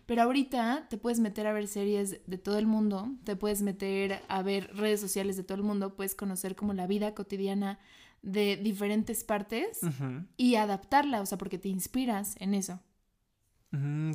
Pero 0.06 0.22
ahorita 0.22 0.86
te 0.88 0.98
puedes 0.98 1.20
meter 1.20 1.46
a 1.46 1.52
ver 1.52 1.68
series 1.68 2.20
de 2.26 2.38
todo 2.38 2.58
el 2.58 2.66
mundo, 2.66 3.10
te 3.24 3.36
puedes 3.36 3.62
meter 3.62 4.22
a 4.28 4.42
ver 4.42 4.74
redes 4.76 5.00
sociales 5.00 5.36
de 5.36 5.42
todo 5.42 5.56
el 5.56 5.64
mundo, 5.64 5.94
puedes 5.96 6.14
conocer 6.14 6.56
como 6.56 6.72
la 6.74 6.86
vida 6.86 7.14
cotidiana 7.14 7.78
de 8.22 8.56
diferentes 8.56 9.24
partes 9.24 9.80
y 10.36 10.56
adaptarla, 10.56 11.20
o 11.20 11.26
sea, 11.26 11.38
porque 11.38 11.58
te 11.58 11.68
inspiras 11.68 12.36
en 12.40 12.54
eso. 12.54 12.80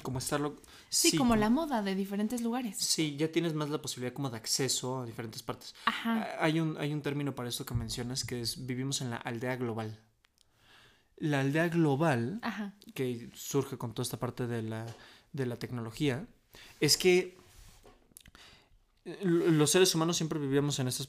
como 0.03 0.19
estarlo. 0.19 0.61
Sí, 0.89 1.17
como 1.17 1.35
la 1.35 1.49
moda 1.49 1.81
de 1.81 1.95
diferentes 1.95 2.41
lugares. 2.41 2.77
Sí, 2.77 3.15
ya 3.17 3.31
tienes 3.31 3.53
más 3.53 3.69
la 3.69 3.81
posibilidad 3.81 4.13
como 4.13 4.29
de 4.29 4.37
acceso 4.37 5.01
a 5.01 5.05
diferentes 5.05 5.43
partes. 5.43 5.75
Ajá. 5.85 6.27
Hay 6.39 6.59
un, 6.59 6.77
hay 6.77 6.93
un 6.93 7.01
término 7.01 7.35
para 7.35 7.49
esto 7.49 7.65
que 7.65 7.73
mencionas 7.73 8.25
que 8.25 8.41
es 8.41 8.65
vivimos 8.65 9.01
en 9.01 9.11
la 9.11 9.17
aldea 9.17 9.55
global. 9.55 9.99
La 11.21 11.41
aldea 11.41 11.69
global, 11.69 12.41
que 12.95 13.29
surge 13.33 13.77
con 13.77 13.93
toda 13.93 14.03
esta 14.03 14.19
parte 14.19 14.47
de 14.47 14.63
la, 14.63 14.85
de 15.33 15.45
la 15.45 15.57
tecnología, 15.57 16.27
es 16.79 16.97
que 16.97 17.37
los 19.23 19.69
seres 19.69 19.93
humanos 19.93 20.17
siempre 20.17 20.39
vivíamos 20.39 20.79
en 20.79 20.87
estas 20.87 21.07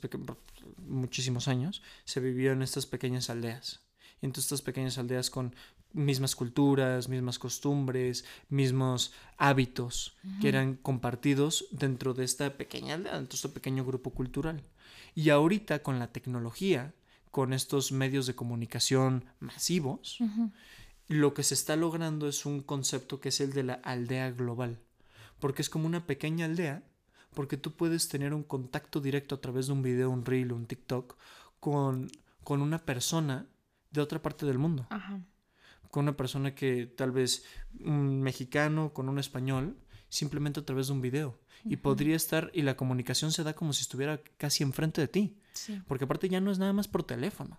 muchísimos 0.87 1.49
años, 1.49 1.83
se 2.05 2.21
vivió 2.21 2.53
en 2.53 2.63
estas 2.63 2.87
pequeñas 2.87 3.31
aldeas. 3.31 3.81
Y 4.21 4.27
en 4.27 4.33
estas 4.37 4.63
pequeñas 4.63 4.99
aldeas 4.99 5.31
con 5.31 5.55
mismas 5.95 6.37
culturas, 6.37 7.09
mismas 7.09 7.39
costumbres, 7.39 8.25
mismos 8.49 9.13
hábitos 9.37 10.17
que 10.41 10.49
eran 10.49 10.77
compartidos 10.77 11.67
dentro 11.71 12.15
de 12.15 12.25
esta 12.25 12.57
pequeña 12.57 12.95
aldea, 12.95 13.15
dentro 13.15 13.33
de 13.33 13.37
este 13.37 13.49
pequeño 13.49 13.85
grupo 13.85 14.11
cultural. 14.11 14.63
Y 15.15 15.31
ahorita 15.31 15.83
con 15.83 15.99
la 15.99 16.13
tecnología, 16.13 16.95
con 17.33 17.53
estos 17.53 17.91
medios 17.91 18.27
de 18.29 18.37
comunicación 18.37 19.25
masivos, 19.41 20.19
lo 21.09 21.35
que 21.35 21.43
se 21.43 21.55
está 21.55 21.75
logrando 21.75 22.29
es 22.29 22.47
un 22.47 22.63
concepto 22.63 23.21
que 23.21 23.31
es 23.31 23.41
el 23.41 23.53
de 23.53 23.65
la 23.65 23.75
aldea 23.75 24.31
global, 24.31 24.79
porque 25.41 25.63
es 25.63 25.69
como 25.69 25.87
una 25.87 26.07
pequeña 26.07 26.45
aldea 26.45 26.85
porque 27.35 27.57
tú 27.57 27.73
puedes 27.73 28.09
tener 28.09 28.35
un 28.35 28.43
contacto 28.43 29.01
directo 29.01 29.35
a 29.35 29.41
través 29.41 29.67
de 29.67 29.73
un 29.73 29.83
video, 29.83 30.11
un 30.11 30.25
reel, 30.25 30.53
un 30.53 30.67
TikTok 30.67 31.17
con, 31.59 32.09
con 32.45 32.61
una 32.61 32.79
persona 32.85 33.47
de 33.91 34.01
otra 34.01 34.21
parte 34.21 34.47
del 34.47 34.59
mundo. 34.59 34.87
Con 35.91 36.05
una 36.05 36.17
persona 36.17 36.55
que 36.55 36.87
tal 36.87 37.13
vez 37.13 37.45
un 37.81 38.21
mexicano 38.23 38.93
con 38.93 39.09
un 39.09 39.19
español, 39.19 39.77
simplemente 40.13 40.61
a 40.61 40.65
través 40.65 40.89
de 40.89 40.93
un 40.93 41.01
video. 41.01 41.39
Y 41.65 41.77
podría 41.77 42.17
estar, 42.17 42.51
y 42.53 42.63
la 42.63 42.77
comunicación 42.77 43.33
se 43.33 43.45
da 43.45 43.55
como 43.55 43.73
si 43.73 43.83
estuviera 43.83 44.21
casi 44.37 44.63
enfrente 44.63 45.01
de 45.01 45.09
ti. 45.09 45.39
Porque 45.89 46.05
aparte 46.05 46.29
ya 46.29 46.41
no 46.41 46.51
es 46.51 46.59
nada 46.59 46.75
más 46.75 46.87
por 46.87 47.03
teléfono. 47.03 47.59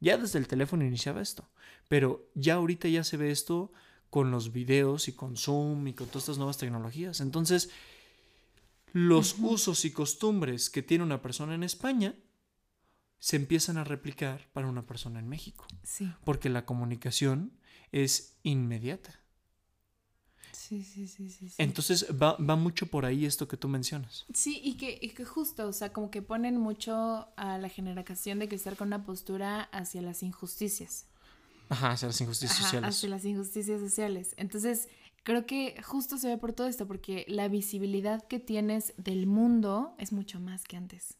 Ya 0.00 0.16
desde 0.16 0.40
el 0.40 0.48
teléfono 0.48 0.84
iniciaba 0.84 1.22
esto. 1.22 1.48
Pero 1.88 2.28
ya 2.34 2.54
ahorita 2.54 2.88
ya 2.88 3.04
se 3.04 3.16
ve 3.16 3.30
esto 3.30 3.72
con 4.10 4.32
los 4.32 4.52
videos 4.52 5.06
y 5.06 5.12
con 5.12 5.36
Zoom 5.36 5.86
y 5.86 5.94
con 5.94 6.08
todas 6.08 6.24
estas 6.24 6.38
nuevas 6.38 6.58
tecnologías. 6.58 7.20
Entonces, 7.20 7.70
los 8.92 9.36
usos 9.38 9.84
y 9.84 9.92
costumbres 9.92 10.70
que 10.70 10.82
tiene 10.82 11.04
una 11.04 11.22
persona 11.22 11.54
en 11.54 11.62
España 11.62 12.16
se 13.20 13.36
empiezan 13.36 13.76
a 13.76 13.84
replicar 13.84 14.48
para 14.52 14.66
una 14.66 14.86
persona 14.86 15.20
en 15.20 15.28
México. 15.28 15.66
Sí. 15.84 16.12
Porque 16.24 16.48
la 16.48 16.64
comunicación 16.66 17.52
es 17.92 18.38
inmediata. 18.42 19.21
Sí, 20.80 21.06
sí, 21.06 21.28
sí, 21.28 21.28
sí. 21.28 21.54
Entonces 21.58 22.06
va, 22.10 22.38
mucho 22.56 22.86
por 22.86 23.04
ahí 23.04 23.26
esto 23.26 23.46
que 23.46 23.58
tú 23.58 23.68
mencionas. 23.68 24.24
Sí, 24.32 24.58
y 24.64 24.78
que, 24.78 24.98
y 25.02 25.10
que 25.10 25.26
justo, 25.26 25.68
o 25.68 25.72
sea, 25.74 25.92
como 25.92 26.10
que 26.10 26.22
ponen 26.22 26.56
mucho 26.56 27.28
a 27.36 27.58
la 27.58 27.68
generación 27.68 28.38
de 28.38 28.48
que 28.48 28.56
estar 28.56 28.74
con 28.76 28.88
una 28.88 29.04
postura 29.04 29.64
hacia 29.64 30.00
las 30.00 30.22
injusticias. 30.22 31.08
Ajá, 31.68 31.90
hacia 31.90 32.08
las 32.08 32.18
injusticias 32.22 32.58
sociales. 32.58 32.88
Hacia 32.88 33.10
las 33.10 33.24
injusticias 33.26 33.80
sociales. 33.82 34.34
Entonces, 34.38 34.88
creo 35.24 35.44
que 35.44 35.78
justo 35.82 36.16
se 36.16 36.28
ve 36.28 36.38
por 36.38 36.54
todo 36.54 36.66
esto, 36.68 36.88
porque 36.88 37.26
la 37.28 37.48
visibilidad 37.48 38.26
que 38.26 38.38
tienes 38.38 38.94
del 38.96 39.26
mundo 39.26 39.94
es 39.98 40.10
mucho 40.10 40.40
más 40.40 40.64
que 40.64 40.78
antes. 40.78 41.18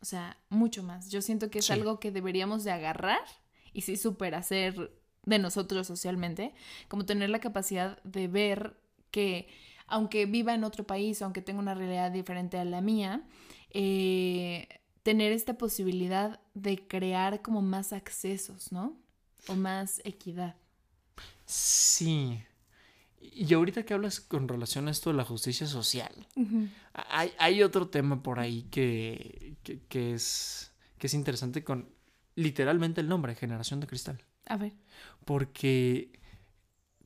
O 0.00 0.04
sea, 0.04 0.36
mucho 0.48 0.84
más. 0.84 1.10
Yo 1.10 1.22
siento 1.22 1.50
que 1.50 1.58
es 1.58 1.70
algo 1.72 1.98
que 1.98 2.12
deberíamos 2.12 2.62
de 2.62 2.70
agarrar 2.70 3.18
y 3.72 3.80
sí 3.80 3.96
super 3.96 4.36
hacer 4.36 4.99
de 5.24 5.38
nosotros 5.38 5.86
socialmente, 5.86 6.52
como 6.88 7.04
tener 7.04 7.30
la 7.30 7.40
capacidad 7.40 8.02
de 8.02 8.28
ver 8.28 8.76
que 9.10 9.48
aunque 9.86 10.26
viva 10.26 10.54
en 10.54 10.64
otro 10.64 10.84
país, 10.86 11.20
aunque 11.20 11.42
tenga 11.42 11.60
una 11.60 11.74
realidad 11.74 12.12
diferente 12.12 12.58
a 12.58 12.64
la 12.64 12.80
mía, 12.80 13.22
eh, 13.70 14.68
tener 15.02 15.32
esta 15.32 15.58
posibilidad 15.58 16.40
de 16.54 16.86
crear 16.86 17.42
como 17.42 17.60
más 17.60 17.92
accesos, 17.92 18.70
¿no? 18.70 18.96
O 19.48 19.56
más 19.56 20.00
equidad. 20.04 20.54
Sí, 21.44 22.40
y 23.20 23.52
ahorita 23.52 23.84
que 23.84 23.94
hablas 23.94 24.20
con 24.20 24.48
relación 24.48 24.88
a 24.88 24.90
esto 24.90 25.10
de 25.10 25.16
la 25.16 25.24
justicia 25.24 25.66
social, 25.66 26.26
hay, 26.92 27.62
otro 27.62 27.88
tema 27.88 28.22
por 28.22 28.38
ahí 28.38 28.62
que, 28.70 29.56
es, 29.90 30.72
que 30.98 31.06
es 31.06 31.14
interesante 31.14 31.62
con 31.62 31.88
literalmente 32.34 33.00
el 33.00 33.08
nombre, 33.08 33.34
generación 33.34 33.80
de 33.80 33.86
cristal. 33.86 34.24
A 34.46 34.56
ver. 34.56 34.72
Porque 35.24 36.20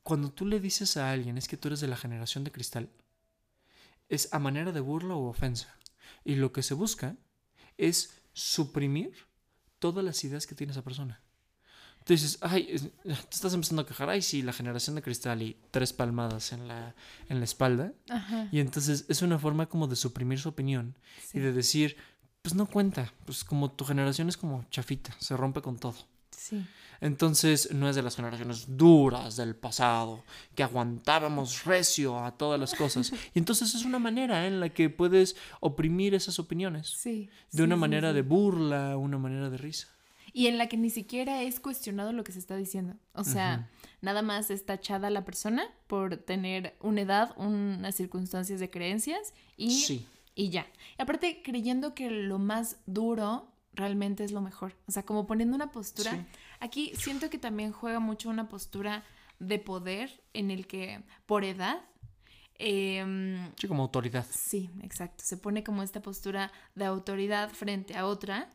cuando 0.03 0.31
tú 0.31 0.45
le 0.45 0.59
dices 0.59 0.97
a 0.97 1.11
alguien 1.11 1.37
es 1.37 1.47
que 1.47 1.57
tú 1.57 1.67
eres 1.67 1.79
de 1.79 1.87
la 1.87 1.97
generación 1.97 2.43
de 2.43 2.51
cristal, 2.51 2.89
es 4.09 4.33
a 4.33 4.39
manera 4.39 4.71
de 4.71 4.79
burla 4.79 5.15
o 5.15 5.27
ofensa. 5.27 5.75
Y 6.23 6.35
lo 6.35 6.51
que 6.51 6.63
se 6.63 6.73
busca 6.73 7.15
es 7.77 8.21
suprimir 8.33 9.13
todas 9.79 10.03
las 10.03 10.23
ideas 10.23 10.47
que 10.47 10.55
tiene 10.55 10.71
esa 10.71 10.83
persona. 10.83 11.21
Entonces, 11.99 12.37
ay, 12.41 12.91
te 13.03 13.11
estás 13.31 13.55
empezando 13.55 13.81
a 13.81 13.87
quejar, 13.87 14.11
ay, 14.11 14.21
sí, 14.21 14.43
la 14.43 14.53
generación 14.53 14.95
de 14.95 15.01
cristal 15.01 15.41
y 15.41 15.57
tres 15.71 15.91
palmadas 15.91 16.53
en 16.53 16.67
la, 16.67 16.93
en 17.29 17.39
la 17.39 17.45
espalda. 17.45 17.93
Y 18.51 18.59
entonces 18.59 19.05
es 19.09 19.23
una 19.23 19.39
forma 19.39 19.67
como 19.67 19.87
de 19.87 19.95
suprimir 19.95 20.39
su 20.39 20.49
opinión 20.49 20.95
y 21.33 21.39
de 21.39 21.51
decir, 21.51 21.97
pues 22.43 22.53
no 22.53 22.67
cuenta, 22.67 23.11
pues 23.25 23.43
como 23.43 23.71
tu 23.71 23.85
generación 23.85 24.29
es 24.29 24.37
como 24.37 24.65
chafita, 24.69 25.15
se 25.19 25.35
rompe 25.35 25.63
con 25.63 25.79
todo. 25.79 25.95
Sí. 26.37 26.65
Entonces 27.01 27.71
no 27.73 27.89
es 27.89 27.95
de 27.95 28.01
las 28.01 28.15
generaciones 28.15 28.77
duras 28.77 29.35
del 29.35 29.55
pasado, 29.55 30.23
que 30.55 30.63
aguantábamos 30.63 31.65
recio 31.65 32.23
a 32.23 32.37
todas 32.37 32.59
las 32.59 32.73
cosas. 32.73 33.11
Y 33.33 33.39
entonces 33.39 33.75
es 33.75 33.85
una 33.85 33.99
manera 33.99 34.47
en 34.47 34.59
la 34.59 34.69
que 34.69 34.89
puedes 34.89 35.35
oprimir 35.59 36.15
esas 36.15 36.39
opiniones. 36.39 36.87
Sí. 36.97 37.29
De 37.51 37.63
una 37.63 37.75
manera 37.75 38.13
de 38.13 38.21
burla, 38.21 38.97
una 38.97 39.17
manera 39.17 39.49
de 39.49 39.57
risa 39.57 39.95
y 40.35 40.47
en 40.47 40.57
la 40.57 40.67
que 40.67 40.75
ni 40.75 40.89
siquiera 40.89 41.43
es 41.43 41.61
cuestionado 41.61 42.11
lo 42.11 42.25
que 42.25 42.33
se 42.33 42.39
está 42.39 42.57
diciendo. 42.57 42.97
O 43.13 43.23
sea, 43.23 43.69
nada 44.01 44.21
más 44.21 44.51
es 44.51 44.65
tachada 44.65 45.09
la 45.09 45.23
persona 45.23 45.63
por 45.87 46.17
tener 46.17 46.75
una 46.81 47.03
edad, 47.03 47.33
unas 47.37 47.95
circunstancias 47.95 48.59
de 48.59 48.69
creencias 48.69 49.33
y, 49.55 50.05
y 50.35 50.49
ya. 50.49 50.67
Y 50.99 51.01
aparte, 51.01 51.41
creyendo 51.41 51.95
que 51.95 52.11
lo 52.11 52.37
más 52.37 52.75
duro 52.85 53.47
realmente 53.75 54.23
es 54.23 54.31
lo 54.31 54.41
mejor. 54.41 54.75
O 54.87 54.91
sea, 54.91 55.03
como 55.03 55.27
poniendo 55.27 55.55
una 55.55 55.71
postura. 55.71 56.25
Aquí 56.59 56.93
siento 56.95 57.29
que 57.29 57.37
también 57.37 57.71
juega 57.71 57.99
mucho 57.99 58.29
una 58.29 58.49
postura 58.49 59.03
de 59.39 59.59
poder 59.59 60.23
en 60.33 60.49
el 60.49 60.65
que 60.65 61.03
por 61.25 61.43
edad 61.43 61.81
em, 62.57 63.51
sí, 63.57 63.67
como 63.67 63.83
autoridad. 63.83 64.25
Sí, 64.29 64.69
exacto. 64.81 65.23
Se 65.25 65.37
pone 65.37 65.63
como 65.63 65.83
esta 65.83 66.01
postura 66.01 66.51
de 66.73 66.85
autoridad 66.85 67.49
frente 67.49 67.95
a 67.97 68.05
otra 68.05 68.49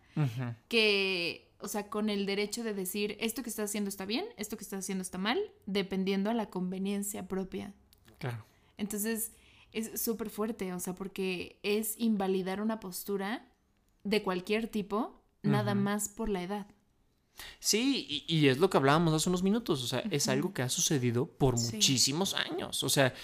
que 0.68 1.50
o 1.62 1.68
sea, 1.68 1.88
con 1.88 2.08
el 2.08 2.26
derecho 2.26 2.64
de 2.64 2.74
decir 2.74 3.16
esto 3.20 3.42
que 3.42 3.50
estás 3.50 3.70
haciendo 3.70 3.88
está 3.88 4.06
bien, 4.06 4.24
esto 4.36 4.56
que 4.56 4.64
estás 4.64 4.80
haciendo 4.80 5.02
está 5.02 5.18
mal, 5.18 5.38
dependiendo 5.66 6.30
a 6.30 6.34
la 6.34 6.46
conveniencia 6.48 7.28
propia. 7.28 7.74
Claro. 8.18 8.44
Entonces, 8.78 9.32
es 9.72 10.00
súper 10.00 10.30
fuerte, 10.30 10.72
o 10.72 10.80
sea, 10.80 10.94
porque 10.94 11.58
es 11.62 11.94
invalidar 11.98 12.60
una 12.60 12.80
postura 12.80 13.46
de 14.04 14.22
cualquier 14.22 14.68
tipo, 14.68 15.22
nada 15.42 15.74
más 15.74 16.08
por 16.08 16.28
la 16.28 16.42
edad. 16.42 16.66
Sí, 17.58 18.24
y, 18.28 18.48
es 18.48 18.58
lo 18.58 18.68
que 18.68 18.76
hablábamos 18.76 19.14
hace 19.14 19.28
unos 19.28 19.42
minutos, 19.42 19.82
o 19.82 19.86
sea, 19.86 20.00
es 20.10 20.28
algo 20.28 20.52
que 20.52 20.62
ha 20.62 20.68
sucedido 20.68 21.26
por 21.26 21.58
muchísimos 21.58 22.34
años, 22.34 22.82
o 22.82 22.88
sea, 22.88 23.14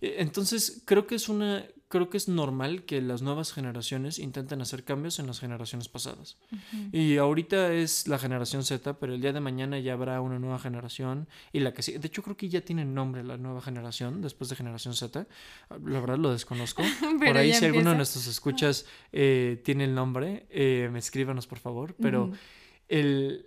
e, 0.00 0.16
entonces 0.18 0.82
creo 0.84 1.06
que 1.06 1.16
es 1.16 1.28
una 1.28 1.66
creo 1.88 2.10
que 2.10 2.16
es 2.16 2.28
normal 2.28 2.84
que 2.84 3.00
las 3.00 3.22
nuevas 3.22 3.52
generaciones 3.52 4.18
intenten 4.18 4.60
hacer 4.60 4.84
cambios 4.84 5.18
en 5.18 5.26
las 5.26 5.40
generaciones 5.40 5.88
pasadas. 5.88 6.38
Y 6.92 7.18
ahorita 7.18 7.72
es 7.72 8.08
la 8.08 8.18
generación 8.18 8.64
Z, 8.64 8.98
pero 8.98 9.14
el 9.14 9.20
día 9.20 9.32
de 9.32 9.40
mañana 9.40 9.78
ya 9.78 9.92
habrá 9.92 10.20
una 10.20 10.38
nueva 10.38 10.58
generación 10.58 11.28
y 11.52 11.60
la 11.60 11.72
que 11.72 11.82
sí, 11.82 11.96
de 11.96 12.06
hecho 12.06 12.22
creo 12.22 12.36
que 12.36 12.48
ya 12.48 12.62
tiene 12.62 12.84
nombre 12.84 13.22
la 13.22 13.36
nueva 13.36 13.60
generación 13.60 14.22
después 14.22 14.50
de 14.50 14.56
generación 14.56 14.94
Z. 14.94 15.26
La 15.70 16.00
verdad 16.00 16.18
lo 16.18 16.32
desconozco. 16.32 16.82
por 17.24 17.36
ahí 17.36 17.52
si 17.52 17.64
alguno 17.64 17.90
de 17.90 17.96
nuestros 17.96 18.26
escuchas 18.26 18.86
eh, 19.12 19.60
tiene 19.64 19.84
el 19.84 19.94
nombre, 19.94 20.46
eh, 20.50 20.90
escríbanos 20.96 21.46
por 21.46 21.58
favor, 21.58 21.94
pero 22.00 22.32
el 22.88 23.46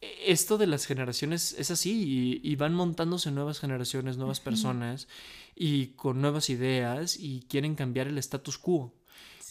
esto 0.00 0.56
de 0.56 0.66
las 0.66 0.86
generaciones 0.86 1.54
es 1.58 1.70
así 1.70 2.40
y, 2.42 2.56
van 2.56 2.74
montándose 2.74 3.30
nuevas 3.30 3.60
generaciones, 3.60 4.16
nuevas 4.16 4.40
personas 4.40 5.08
y 5.54 5.88
con 5.88 6.20
nuevas 6.20 6.48
ideas 6.48 7.16
y 7.18 7.42
quieren 7.48 7.74
cambiar 7.74 8.08
el 8.08 8.18
status 8.18 8.58
quo. 8.58 8.94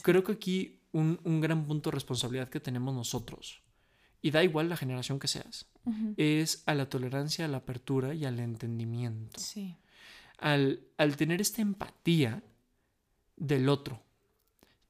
Creo 0.02 0.24
que 0.24 0.32
aquí 0.32 0.80
un, 0.92 1.42
gran 1.42 1.66
punto 1.66 1.90
de 1.90 1.96
responsabilidad 1.96 2.50
que 2.50 2.60
tenemos 2.60 2.96
nosotros, 2.96 3.62
y 4.22 4.32
da 4.32 4.44
igual 4.44 4.70
la 4.70 4.78
generación 4.78 5.20
que 5.20 5.28
seas, 5.28 5.68
es 6.18 6.64
a 6.66 6.74
la 6.74 6.90
tolerancia, 6.90 7.46
a 7.46 7.48
la 7.48 7.58
apertura 7.58 8.14
y 8.14 8.26
al 8.26 8.40
entendimiento. 8.40 9.40
Al, 10.40 10.88
al 10.98 11.18
tener 11.18 11.42
esta 11.42 11.62
empatía 11.62 12.44
del 13.36 13.70
otro, 13.70 14.04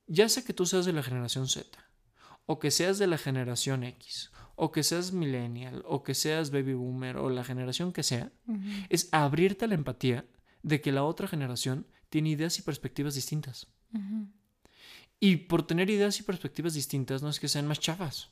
ya 0.08 0.30
sea 0.30 0.44
que 0.44 0.54
tú 0.54 0.66
seas 0.66 0.86
de 0.86 0.94
la 0.94 1.04
generación 1.04 1.48
Z, 1.48 1.68
o 2.46 2.60
que 2.60 2.72
seas 2.72 2.98
de 2.98 3.08
la 3.08 3.18
generación 3.18 3.84
X, 3.84 4.32
o 4.60 4.72
que 4.72 4.82
seas 4.84 5.12
millennial, 5.12 5.84
o 5.86 6.02
que 6.04 6.16
seas 6.16 6.50
baby 6.50 6.74
boomer, 6.74 7.18
o 7.18 7.30
la 7.30 7.44
generación 7.44 7.94
que 7.94 8.02
sea, 8.02 8.32
es 8.90 9.08
abrirte 9.12 9.66
a 9.66 9.68
la 9.68 9.76
empatía 9.76 10.26
de 10.64 10.82
que 10.82 10.92
la 10.92 11.04
otra 11.04 11.28
generación 11.28 11.86
tiene 12.10 12.30
ideas 12.32 12.58
y 12.58 12.64
perspectivas 12.64 13.14
distintas. 13.14 13.68
Y 15.20 15.36
por 15.48 15.66
tener 15.66 15.90
ideas 15.92 16.20
y 16.20 16.24
perspectivas 16.24 16.74
distintas 16.74 17.22
no 17.22 17.30
es 17.30 17.40
que 17.40 17.48
sean 17.48 17.68
más 17.68 17.80
chafas. 17.80 18.32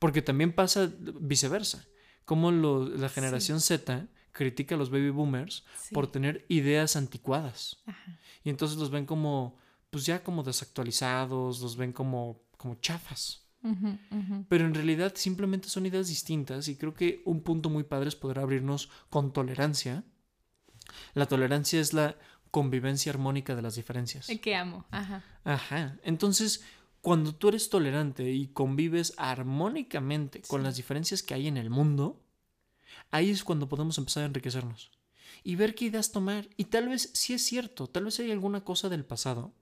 Porque 0.00 0.20
también 0.20 0.52
pasa 0.52 0.90
viceversa. 1.20 1.86
cómo 2.24 2.50
la 2.50 3.08
generación 3.08 3.60
Z 3.60 4.08
critica 4.32 4.74
a 4.74 4.78
los 4.78 4.90
baby 4.90 5.10
boomers 5.10 5.64
por 5.92 6.10
tener 6.10 6.44
ideas 6.48 6.96
anticuadas. 6.96 7.82
Y 8.42 8.50
entonces 8.50 8.78
los 8.78 8.90
ven 8.90 9.06
como, 9.06 9.58
pues 9.90 10.06
ya 10.06 10.24
como 10.24 10.42
desactualizados, 10.42 11.60
los 11.60 11.76
ven 11.76 11.92
como, 11.92 12.42
como 12.56 12.74
chafas. 12.76 13.46
Pero 14.48 14.66
en 14.66 14.74
realidad 14.74 15.12
simplemente 15.16 15.68
son 15.68 15.86
ideas 15.86 16.08
distintas 16.08 16.68
y 16.68 16.76
creo 16.76 16.94
que 16.94 17.22
un 17.24 17.42
punto 17.42 17.68
muy 17.68 17.84
padre 17.84 18.08
es 18.08 18.16
poder 18.16 18.38
abrirnos 18.38 18.90
con 19.10 19.32
tolerancia. 19.32 20.04
La 21.14 21.26
tolerancia 21.26 21.80
es 21.80 21.92
la 21.92 22.16
convivencia 22.50 23.12
armónica 23.12 23.54
de 23.54 23.62
las 23.62 23.76
diferencias. 23.76 24.28
Que 24.42 24.56
amo, 24.56 24.86
ajá. 24.90 25.22
Ajá. 25.44 25.98
Entonces, 26.02 26.64
cuando 27.00 27.34
tú 27.34 27.48
eres 27.48 27.70
tolerante 27.70 28.30
y 28.30 28.48
convives 28.48 29.14
armónicamente 29.16 30.42
con 30.46 30.62
las 30.62 30.76
diferencias 30.76 31.22
que 31.22 31.34
hay 31.34 31.46
en 31.46 31.56
el 31.56 31.70
mundo, 31.70 32.22
ahí 33.10 33.30
es 33.30 33.44
cuando 33.44 33.68
podemos 33.68 33.96
empezar 33.98 34.24
a 34.24 34.26
enriquecernos 34.26 34.90
y 35.42 35.56
ver 35.56 35.74
qué 35.74 35.86
ideas 35.86 36.12
tomar. 36.12 36.48
Y 36.56 36.64
tal 36.64 36.88
vez 36.88 37.10
sí 37.14 37.34
es 37.34 37.44
cierto, 37.44 37.86
tal 37.86 38.04
vez 38.04 38.18
hay 38.20 38.30
alguna 38.30 38.64
cosa 38.64 38.88
del 38.88 39.04
pasado 39.04 39.54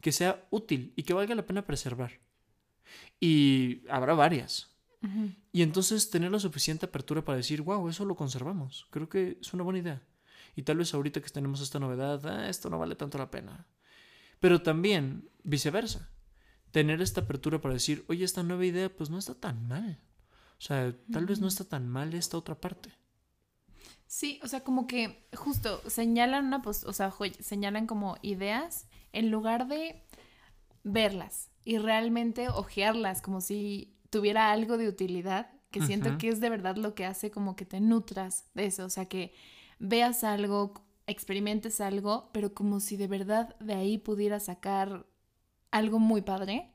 que 0.00 0.12
sea 0.12 0.46
útil 0.50 0.92
y 0.96 1.02
que 1.02 1.14
valga 1.14 1.34
la 1.34 1.46
pena 1.46 1.66
preservar. 1.66 2.20
Y 3.20 3.82
habrá 3.88 4.14
varias. 4.14 4.68
Y 5.52 5.62
entonces 5.62 6.10
tener 6.10 6.32
la 6.32 6.40
suficiente 6.40 6.86
apertura 6.86 7.24
para 7.24 7.36
decir, 7.36 7.62
wow, 7.62 7.88
eso 7.88 8.04
lo 8.04 8.16
conservamos. 8.16 8.86
Creo 8.90 9.08
que 9.08 9.38
es 9.40 9.54
una 9.54 9.62
buena 9.62 9.78
idea. 9.78 10.02
Y 10.56 10.62
tal 10.62 10.78
vez 10.78 10.92
ahorita 10.92 11.20
que 11.20 11.30
tenemos 11.30 11.60
esta 11.60 11.78
novedad, 11.78 12.24
ah, 12.26 12.48
esto 12.48 12.68
no 12.68 12.78
vale 12.78 12.96
tanto 12.96 13.16
la 13.16 13.30
pena. 13.30 13.66
Pero 14.40 14.62
también 14.62 15.28
viceversa. 15.44 16.10
Tener 16.72 17.00
esta 17.00 17.22
apertura 17.22 17.60
para 17.60 17.74
decir, 17.74 18.04
oye, 18.08 18.24
esta 18.24 18.42
nueva 18.42 18.66
idea 18.66 18.94
pues 18.94 19.08
no 19.08 19.18
está 19.18 19.34
tan 19.34 19.68
mal. 19.68 20.00
O 20.58 20.60
sea, 20.60 20.94
tal 21.12 21.26
vez 21.26 21.40
no 21.40 21.46
está 21.46 21.64
tan 21.64 21.88
mal 21.88 22.12
esta 22.14 22.36
otra 22.36 22.60
parte. 22.60 22.90
Sí, 24.08 24.40
o 24.42 24.48
sea, 24.48 24.64
como 24.64 24.86
que 24.86 25.28
justo 25.34 25.80
señalan 25.88 26.46
una, 26.46 26.62
pues, 26.62 26.82
o 26.84 26.92
sea, 26.92 27.12
señalan 27.40 27.86
como 27.86 28.16
ideas 28.22 28.88
en 29.12 29.30
lugar 29.30 29.68
de 29.68 30.02
verlas 30.84 31.50
y 31.64 31.78
realmente 31.78 32.48
ojearlas 32.48 33.22
como 33.22 33.40
si 33.40 33.94
tuviera 34.10 34.52
algo 34.52 34.78
de 34.78 34.88
utilidad, 34.88 35.50
que 35.70 35.82
siento 35.82 36.16
que 36.16 36.28
es 36.28 36.40
de 36.40 36.48
verdad 36.48 36.76
lo 36.76 36.94
que 36.94 37.04
hace 37.04 37.30
como 37.30 37.54
que 37.54 37.66
te 37.66 37.80
nutras 37.80 38.46
de 38.54 38.66
eso, 38.66 38.86
o 38.86 38.90
sea, 38.90 39.06
que 39.06 39.34
veas 39.78 40.24
algo, 40.24 40.72
experimentes 41.06 41.80
algo, 41.80 42.30
pero 42.32 42.54
como 42.54 42.80
si 42.80 42.96
de 42.96 43.06
verdad 43.06 43.54
de 43.60 43.74
ahí 43.74 43.98
pudiera 43.98 44.40
sacar 44.40 45.06
algo 45.70 45.98
muy 45.98 46.22
padre, 46.22 46.72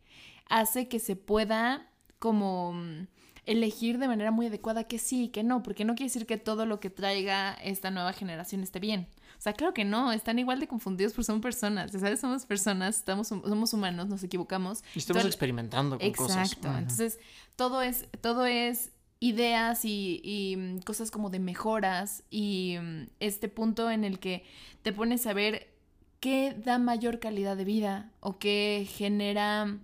hace 0.47 0.87
que 0.87 0.99
se 0.99 1.15
pueda 1.15 1.89
como 2.19 2.73
mm, 2.73 3.07
elegir 3.45 3.97
de 3.97 4.07
manera 4.07 4.31
muy 4.31 4.47
adecuada 4.47 4.85
que 4.85 4.99
sí 4.99 5.25
y 5.25 5.27
que 5.29 5.43
no, 5.43 5.63
porque 5.63 5.85
no 5.85 5.95
quiere 5.95 6.09
decir 6.09 6.25
que 6.25 6.37
todo 6.37 6.65
lo 6.65 6.79
que 6.79 6.89
traiga 6.89 7.53
esta 7.55 7.91
nueva 7.91 8.13
generación 8.13 8.61
esté 8.61 8.79
bien. 8.79 9.07
O 9.43 9.49
sea, 9.51 9.51
claro 9.51 9.73
que 9.73 9.83
no, 9.83 10.13
están 10.13 10.39
igual 10.39 10.61
de 10.61 10.69
confundidos 10.69 11.11
porque 11.11 11.25
son 11.25 11.41
personas, 11.41 11.91
¿sabes? 11.91 12.21
Somos 12.21 12.45
personas, 12.45 12.99
estamos, 12.99 13.27
somos 13.27 13.73
humanos, 13.73 14.07
nos 14.07 14.23
equivocamos. 14.23 14.85
Y 14.95 14.99
estamos 14.99 15.25
experimentando 15.25 15.99
con 15.99 16.11
cosas. 16.13 16.53
Exacto, 16.53 16.69
entonces 16.77 17.19
todo 17.57 17.81
es, 17.81 18.07
todo 18.21 18.45
es 18.45 18.91
ideas 19.19 19.83
y, 19.83 20.21
y, 20.23 20.55
mm, 20.55 20.77
cosas 20.83 21.11
como 21.11 21.29
de 21.29 21.39
mejoras 21.39 22.23
y 22.29 22.77
mm, 22.81 23.09
este 23.19 23.49
punto 23.49 23.91
en 23.91 24.05
el 24.05 24.19
que 24.19 24.45
te 24.81 24.93
pones 24.93 25.27
a 25.27 25.33
ver 25.33 25.73
qué 26.21 26.55
da 26.57 26.77
mayor 26.77 27.19
calidad 27.19 27.57
de 27.57 27.65
vida 27.65 28.13
o 28.21 28.39
qué 28.39 28.87
genera 28.89 29.77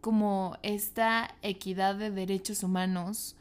como 0.00 0.56
esta 0.62 1.34
equidad 1.42 1.96
de 1.96 2.10
derechos 2.10 2.62
humanos. 2.62 3.36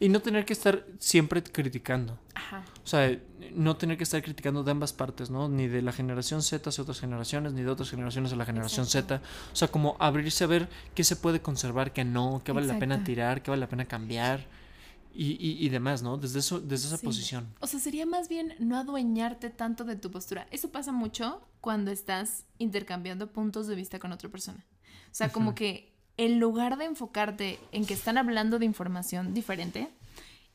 Y 0.00 0.08
no 0.08 0.20
tener 0.20 0.44
que 0.44 0.52
estar 0.52 0.86
siempre 0.98 1.42
criticando. 1.42 2.18
Ajá. 2.34 2.64
O 2.84 2.86
sea, 2.86 3.18
no 3.54 3.76
tener 3.76 3.96
que 3.96 4.04
estar 4.04 4.22
criticando 4.22 4.62
de 4.62 4.70
ambas 4.70 4.92
partes, 4.92 5.30
¿no? 5.30 5.48
Ni 5.48 5.66
de 5.66 5.82
la 5.82 5.92
generación 5.92 6.42
Z 6.42 6.68
hacia 6.68 6.82
otras 6.82 7.00
generaciones, 7.00 7.52
ni 7.52 7.62
de 7.62 7.70
otras 7.70 7.90
generaciones 7.90 8.32
a 8.32 8.36
la 8.36 8.44
generación 8.44 8.86
Z. 8.86 9.20
O 9.52 9.56
sea, 9.56 9.68
como 9.68 9.96
abrirse 9.98 10.44
a 10.44 10.46
ver 10.46 10.68
qué 10.94 11.04
se 11.04 11.16
puede 11.16 11.40
conservar, 11.40 11.92
qué 11.92 12.04
no, 12.04 12.42
qué 12.44 12.52
vale 12.52 12.66
la 12.66 12.78
pena 12.78 13.04
tirar, 13.04 13.42
qué 13.42 13.50
vale 13.50 13.60
la 13.60 13.68
pena 13.68 13.84
cambiar. 13.86 14.46
Y, 15.14 15.36
y, 15.62 15.68
demás, 15.68 16.02
¿no? 16.02 16.16
Desde, 16.16 16.38
eso, 16.38 16.58
desde 16.58 16.88
esa 16.88 16.96
posición. 16.96 17.54
O 17.60 17.66
sea, 17.66 17.78
sería 17.78 18.06
más 18.06 18.30
bien 18.30 18.54
no 18.58 18.78
adueñarte 18.78 19.50
tanto 19.50 19.84
de 19.84 19.94
tu 19.94 20.10
postura. 20.10 20.46
Eso 20.50 20.70
pasa 20.70 20.90
mucho 20.90 21.46
cuando 21.60 21.90
estás 21.90 22.46
intercambiando 22.56 23.30
puntos 23.30 23.66
de 23.66 23.74
vista 23.74 23.98
con 23.98 24.12
otra 24.12 24.30
persona. 24.30 24.64
O 25.10 25.14
sea, 25.14 25.30
como 25.30 25.54
que 25.54 25.91
en 26.16 26.38
lugar 26.38 26.76
de 26.78 26.84
enfocarte 26.84 27.58
en 27.72 27.86
que 27.86 27.94
están 27.94 28.18
hablando 28.18 28.58
de 28.58 28.66
información 28.66 29.34
diferente, 29.34 29.88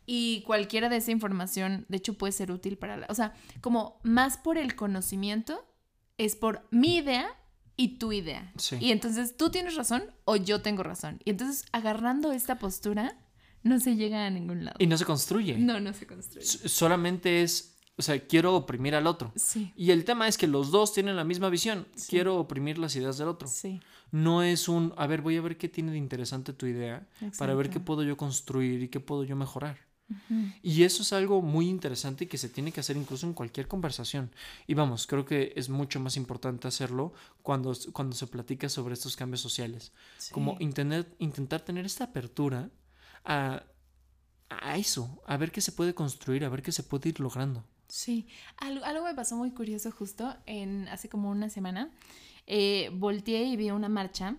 y 0.09 0.41
cualquiera 0.43 0.87
de 0.87 0.97
esa 0.97 1.11
información, 1.11 1.85
de 1.89 1.97
hecho, 1.97 2.13
puede 2.13 2.31
ser 2.31 2.49
útil 2.51 2.77
para 2.77 2.95
la... 2.95 3.07
O 3.09 3.13
sea, 3.13 3.33
como 3.59 3.99
más 4.03 4.37
por 4.37 4.57
el 4.57 4.73
conocimiento, 4.73 5.65
es 6.17 6.37
por 6.37 6.65
mi 6.71 6.95
idea 6.95 7.27
y 7.75 7.99
tu 7.99 8.13
idea. 8.13 8.53
Y 8.79 8.91
entonces 8.91 9.35
tú 9.35 9.51
tienes 9.51 9.75
razón 9.75 10.03
o 10.23 10.37
yo 10.37 10.61
tengo 10.61 10.81
razón. 10.81 11.19
Y 11.25 11.31
entonces 11.31 11.65
agarrando 11.73 12.31
esta 12.31 12.57
postura, 12.57 13.17
no 13.63 13.81
se 13.81 13.97
llega 13.97 14.25
a 14.25 14.29
ningún 14.29 14.63
lado. 14.63 14.77
Y 14.79 14.87
no 14.87 14.97
se 14.97 15.03
construye. 15.03 15.57
No, 15.57 15.79
no 15.81 15.93
se 15.93 16.07
construye. 16.07 16.45
solamente 16.45 17.43
es 17.43 17.76
o 17.97 18.01
sea, 18.01 18.19
quiero 18.27 18.55
oprimir 18.55 18.93
al 18.93 19.07
otro. 19.07 19.31
Sí. 19.35 19.73
Y 19.75 19.91
el 19.91 20.05
tema 20.05 20.27
es 20.27 20.37
que 20.37 20.45
los 20.47 20.69
dos 20.69 20.93
tienen 20.93 21.15
la 21.15 21.23
misma 21.23 21.49
visión. 21.49 21.87
Quiero 22.07 22.37
oprimir 22.37 22.77
las 22.77 22.95
ideas 22.95 23.17
del 23.17 23.27
otro. 23.27 23.47
Sí. 23.47 23.81
No 24.11 24.43
es 24.43 24.69
un, 24.69 24.93
a 24.97 25.07
ver, 25.07 25.21
voy 25.21 25.35
a 25.35 25.41
ver 25.41 25.57
qué 25.57 25.67
tiene 25.67 25.91
de 25.91 25.97
interesante 25.97 26.53
tu 26.53 26.67
idea 26.67 27.07
para 27.37 27.55
ver 27.55 27.69
qué 27.69 27.79
puedo 27.79 28.03
yo 28.03 28.15
construir 28.15 28.83
y 28.83 28.89
qué 28.89 28.99
puedo 28.99 29.23
yo 29.23 29.35
mejorar. 29.35 29.87
Y 30.61 30.83
eso 30.83 31.01
es 31.01 31.11
algo 31.11 31.41
muy 31.41 31.67
interesante 31.67 32.23
y 32.23 32.27
que 32.27 32.37
se 32.37 32.47
tiene 32.47 32.71
que 32.71 32.79
hacer 32.79 32.95
incluso 32.95 33.25
en 33.25 33.33
cualquier 33.33 33.67
conversación. 33.67 34.31
Y 34.65 34.73
vamos, 34.73 35.05
creo 35.05 35.25
que 35.25 35.51
es 35.57 35.67
mucho 35.67 35.99
más 35.99 36.15
importante 36.15 36.67
hacerlo 36.67 37.13
cuando, 37.41 37.73
cuando 37.91 38.15
se 38.15 38.27
platica 38.27 38.69
sobre 38.69 38.93
estos 38.93 39.17
cambios 39.17 39.41
sociales. 39.41 39.91
Como 40.31 40.55
intentar, 40.59 41.07
intentar 41.19 41.61
tener 41.61 41.85
esta 41.85 42.05
apertura 42.05 42.69
a, 43.25 43.63
a 44.49 44.77
eso, 44.77 45.21
a 45.25 45.35
ver 45.35 45.51
qué 45.51 45.59
se 45.59 45.73
puede 45.73 45.93
construir, 45.93 46.45
a 46.45 46.49
ver 46.49 46.61
qué 46.61 46.71
se 46.71 46.83
puede 46.83 47.09
ir 47.09 47.19
logrando. 47.19 47.65
Sí, 47.87 48.27
algo, 48.57 49.05
me 49.05 49.13
pasó 49.13 49.37
muy 49.37 49.51
curioso 49.51 49.91
justo 49.91 50.35
en 50.45 50.87
hace 50.89 51.09
como 51.09 51.29
una 51.29 51.49
semana. 51.49 51.91
Eh, 52.45 52.89
volteé 52.93 53.43
y 53.45 53.57
vi 53.57 53.71
una 53.71 53.89
marcha, 53.89 54.35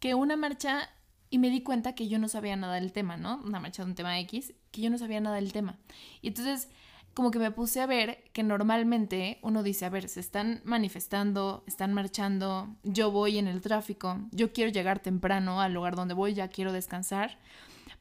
que 0.00 0.14
una 0.14 0.36
marcha, 0.36 0.90
y 1.30 1.38
me 1.38 1.50
di 1.50 1.62
cuenta 1.62 1.94
que 1.94 2.08
yo 2.08 2.18
no 2.18 2.28
sabía 2.28 2.56
nada 2.56 2.74
del 2.74 2.92
tema, 2.92 3.16
¿no? 3.16 3.40
Una 3.44 3.60
marcha 3.60 3.82
de 3.82 3.90
un 3.90 3.94
tema 3.94 4.18
X, 4.20 4.54
que 4.70 4.80
yo 4.80 4.90
no 4.90 4.98
sabía 4.98 5.20
nada 5.20 5.36
del 5.36 5.52
tema. 5.52 5.78
Y 6.20 6.28
entonces, 6.28 6.68
como 7.14 7.30
que 7.30 7.38
me 7.38 7.52
puse 7.52 7.80
a 7.80 7.86
ver 7.86 8.24
que 8.32 8.42
normalmente 8.42 9.38
uno 9.42 9.62
dice, 9.62 9.84
a 9.84 9.88
ver, 9.88 10.08
se 10.08 10.20
están 10.20 10.60
manifestando, 10.64 11.64
están 11.66 11.92
marchando, 11.92 12.76
yo 12.82 13.10
voy 13.12 13.38
en 13.38 13.46
el 13.46 13.60
tráfico, 13.60 14.20
yo 14.32 14.52
quiero 14.52 14.72
llegar 14.72 14.98
temprano 14.98 15.60
al 15.60 15.74
lugar 15.74 15.94
donde 15.94 16.14
voy, 16.14 16.34
ya 16.34 16.48
quiero 16.48 16.72
descansar, 16.72 17.38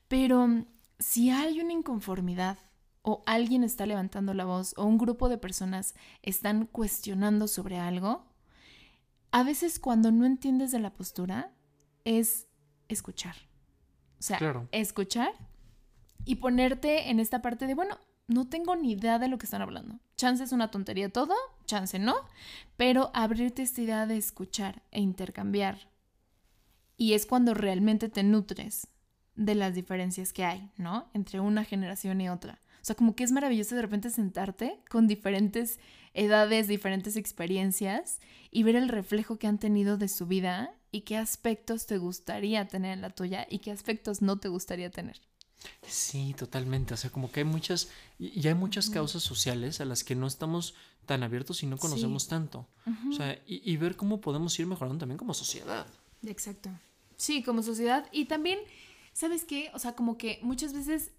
pero 0.07 0.65
si 0.97 1.29
hay 1.29 1.59
una 1.59 1.73
inconformidad 1.73 2.57
o 3.03 3.21
alguien 3.25 3.63
está 3.63 3.85
levantando 3.85 4.33
la 4.33 4.45
voz 4.45 4.73
o 4.77 4.85
un 4.85 4.97
grupo 4.97 5.29
de 5.29 5.37
personas 5.37 5.93
están 6.23 6.65
cuestionando 6.65 7.47
sobre 7.47 7.77
algo, 7.77 8.25
a 9.31 9.43
veces 9.43 9.79
cuando 9.79 10.11
no 10.11 10.25
entiendes 10.25 10.71
de 10.71 10.79
la 10.79 10.93
postura 10.93 11.51
es 12.05 12.47
escuchar. 12.87 13.35
O 14.19 14.23
sea, 14.23 14.39
escuchar 14.71 15.33
y 16.23 16.35
ponerte 16.35 17.09
en 17.09 17.19
esta 17.19 17.41
parte 17.41 17.67
de, 17.67 17.75
bueno, 17.75 17.99
no 18.27 18.47
tengo 18.47 18.75
ni 18.77 18.93
idea 18.93 19.19
de 19.19 19.27
lo 19.27 19.37
que 19.37 19.45
están 19.45 19.61
hablando. 19.61 19.99
Chance 20.15 20.45
es 20.45 20.53
una 20.53 20.71
tontería 20.71 21.09
todo, 21.09 21.35
chance 21.65 21.99
no, 21.99 22.15
pero 22.77 23.11
abrirte 23.13 23.63
esta 23.63 23.81
idea 23.81 24.05
de 24.05 24.15
escuchar 24.15 24.81
e 24.91 25.01
intercambiar. 25.01 25.89
Y 26.95 27.13
es 27.13 27.25
cuando 27.25 27.53
realmente 27.53 28.07
te 28.07 28.23
nutres 28.23 28.87
de 29.35 29.55
las 29.55 29.75
diferencias 29.75 30.31
que 30.31 30.45
hay, 30.45 30.71
¿no? 30.77 31.09
Entre 31.13 31.41
una 31.41 31.65
generación 31.65 32.21
y 32.21 32.29
otra. 32.29 32.61
O 32.84 32.86
sea, 32.86 32.98
como 32.98 33.15
que 33.15 33.24
es 33.24 33.32
maravilloso 33.32 33.76
de 33.76 33.82
repente 33.82 34.10
sentarte 34.10 34.78
con 34.89 35.08
diferentes 35.08 35.80
edades, 36.13 36.67
diferentes 36.67 37.15
experiencias 37.15 38.19
y 38.52 38.63
ver 38.63 38.76
el 38.76 38.89
reflejo 38.89 39.39
que 39.39 39.48
han 39.48 39.58
tenido 39.58 39.98
de 39.98 40.10
su 40.10 40.28
vida 40.28 40.76
y 40.91 41.02
qué 41.02 41.15
aspectos 41.15 41.86
te 41.86 41.98
gustaría 41.98 42.67
tener 42.67 42.91
en 42.91 43.02
la 43.02 43.10
tuya 43.10 43.48
y 43.50 43.60
qué 43.60 43.72
aspectos 43.72 44.22
no 44.22 44.38
te 44.38 44.50
gustaría 44.50 44.91
tener. 44.91 45.22
Sí, 45.88 46.36
totalmente. 46.38 46.93
O 46.93 46.98
sea, 46.98 47.10
como 47.10 47.32
que 47.32 47.39
hay 47.39 47.46
muchas, 47.46 47.88
y 48.19 48.46
hay 48.46 48.54
muchas 48.54 48.89
causas 48.89 49.24
sociales 49.24 49.80
a 49.80 49.86
las 49.86 50.04
que 50.04 50.15
no 50.15 50.28
estamos 50.28 50.76
tan 51.06 51.24
abiertos 51.24 51.63
y 51.63 51.67
no 51.67 51.78
conocemos 51.78 52.28
tanto. 52.28 52.67
O 53.10 53.13
sea, 53.13 53.41
y, 53.48 53.72
y, 53.72 53.78
ver 53.78 53.96
cómo 53.96 54.19
podemos 54.19 54.60
ir 54.60 54.67
mejorando 54.67 55.00
también 55.00 55.17
como 55.17 55.34
sociedad. 55.34 55.88
Exacto. 56.26 56.69
Sí, 57.15 57.43
como 57.43 57.63
sociedad. 57.63 58.10
Y 58.12 58.26
también, 58.26 58.60
¿sabes 59.13 59.46
qué? 59.46 59.72
O 59.74 59.80
sea, 59.80 59.96
como 59.96 60.17
que 60.17 60.41
muchas 60.43 60.74
veces 60.74 61.12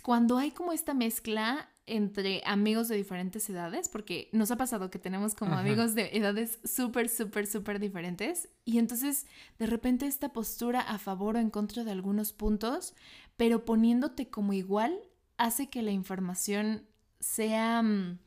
cuando 0.00 0.38
hay 0.38 0.50
como 0.50 0.72
esta 0.72 0.94
mezcla 0.94 1.68
entre 1.84 2.42
amigos 2.46 2.88
de 2.88 2.96
diferentes 2.96 3.50
edades, 3.50 3.88
porque 3.88 4.30
nos 4.32 4.50
ha 4.50 4.56
pasado 4.56 4.88
que 4.88 5.00
tenemos 5.00 5.34
como 5.34 5.56
amigos 5.56 5.94
de 5.94 6.10
edades 6.16 6.60
súper, 6.64 7.08
súper, 7.08 7.46
súper 7.46 7.80
diferentes, 7.80 8.48
y 8.64 8.78
entonces 8.78 9.26
de 9.58 9.66
repente 9.66 10.06
esta 10.06 10.32
postura 10.32 10.80
a 10.80 10.98
favor 10.98 11.36
o 11.36 11.40
en 11.40 11.50
contra 11.50 11.82
de 11.82 11.90
algunos 11.90 12.32
puntos 12.32 12.94
pero 13.36 13.64
poniéndote 13.64 14.28
como 14.28 14.52
igual 14.52 14.96
hace 15.36 15.68
que 15.68 15.82
la 15.82 15.90
información 15.90 16.86
sea 17.20 17.82
mm, 17.82 18.18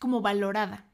como 0.00 0.20
valorada. 0.20 0.86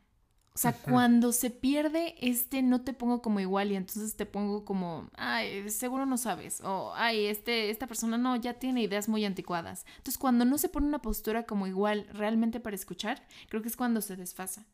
O 0.57 0.59
sea, 0.59 0.73
cuando 0.73 1.33
se 1.33 1.51
pierde 1.51 2.15
este 2.21 2.63
no 2.63 2.83
te 2.83 2.93
pongo 2.93 3.23
como 3.23 3.41
igual 3.41 3.73
y 3.73 3.77
entonces 3.77 4.15
te 4.15 4.25
pongo 4.25 4.65
como, 4.65 5.11
ay, 5.17 5.69
seguro 5.69 6.07
no 6.07 6.17
sabes, 6.17 6.61
o 6.61 6.93
ay, 6.95 7.27
este, 7.27 7.71
esta 7.71 7.89
persona 7.89 8.19
no, 8.19 8.37
ya 8.37 8.55
tiene 8.55 8.81
ideas 8.83 9.09
muy 9.09 9.25
anticuadas. 9.25 9.85
Entonces, 9.97 10.17
cuando 10.17 10.45
no 10.45 10.57
se 10.57 10.69
pone 10.69 10.87
una 10.87 11.03
postura 11.03 11.45
como 11.45 11.67
igual 11.67 12.07
realmente 12.13 12.61
para 12.61 12.77
escuchar, 12.77 13.27
creo 13.49 13.63
que 13.63 13.69
es 13.69 13.77
cuando 13.77 14.01
se 14.01 14.15
desfasa 14.15 14.65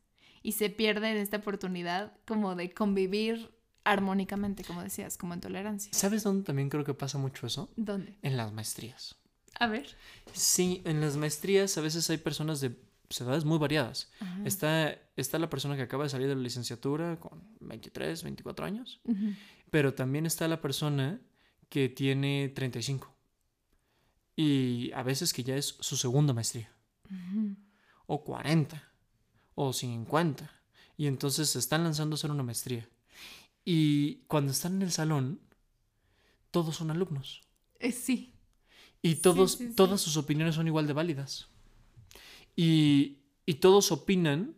y 0.43 0.53
se 0.53 0.69
pierde 0.69 1.19
esta 1.19 1.39
oportunidad 1.39 2.13
como 2.27 2.57
de 2.57 2.75
convivir 2.75 3.51
armónicamente, 3.83 4.65
como 4.65 4.83
decías, 4.83 5.17
como 5.17 5.33
en 5.33 5.41
tolerancia. 5.41 5.91
¿Sabes 5.95 6.25
dónde 6.25 6.45
también 6.45 6.69
creo 6.69 6.85
que 6.85 6.93
pasa 6.93 7.17
mucho 7.17 7.47
eso? 7.47 7.71
¿Dónde? 7.77 8.19
En 8.21 8.37
las 8.37 8.53
maestrías. 8.53 9.17
A 9.59 9.67
ver. 9.67 9.97
Sí, 10.35 10.83
en 10.85 11.01
las 11.01 11.17
maestrías 11.17 11.79
a 11.79 11.81
veces 11.81 12.11
hay 12.11 12.19
personas 12.19 12.61
de 12.61 12.77
edades 13.19 13.45
muy 13.45 13.59
variadas. 13.59 14.11
Está, 14.45 14.99
está 15.17 15.39
la 15.39 15.49
persona 15.49 15.77
que 15.77 15.83
acaba 15.83 16.05
de 16.05 16.11
salir 16.11 16.29
de 16.29 16.37
la 16.37 16.43
licenciatura 16.43 17.19
con 17.19 17.43
23, 17.61 18.23
24 18.23 18.67
años, 18.67 19.01
pero 19.71 19.95
también 19.95 20.27
está 20.27 20.47
la 20.49 20.61
persona 20.61 21.21
que 21.69 21.89
tiene 21.89 22.51
35 22.55 23.17
y 24.37 24.93
a 24.93 25.03
veces 25.03 25.33
que 25.33 25.43
ya 25.43 25.57
es 25.57 25.77
su 25.81 25.97
segunda 25.97 26.33
maestría, 26.33 26.73
o 28.07 28.25
40, 28.25 28.83
o 29.55 29.73
50, 29.73 30.51
y 30.97 31.07
entonces 31.07 31.51
se 31.51 31.59
están 31.59 31.85
lanzando 31.85 32.15
a 32.15 32.17
hacer 32.17 32.31
una 32.31 32.43
maestría. 32.43 32.89
Y 33.65 34.17
cuando 34.29 34.53
están 34.53 34.77
en 34.77 34.83
el 34.83 34.93
salón, 34.93 35.41
todos 36.51 36.77
son 36.77 36.91
alumnos. 36.91 37.43
Eh, 37.79 37.93
sí. 37.93 38.35
Y 39.03 39.17
todos, 39.17 39.59
todas 39.77 40.01
sus 40.01 40.17
opiniones 40.17 40.55
son 40.55 40.67
igual 40.67 40.87
de 40.87 40.93
válidas. 40.93 41.49
Y, 42.63 43.55
todos 43.55 43.91
opinan 43.91 44.55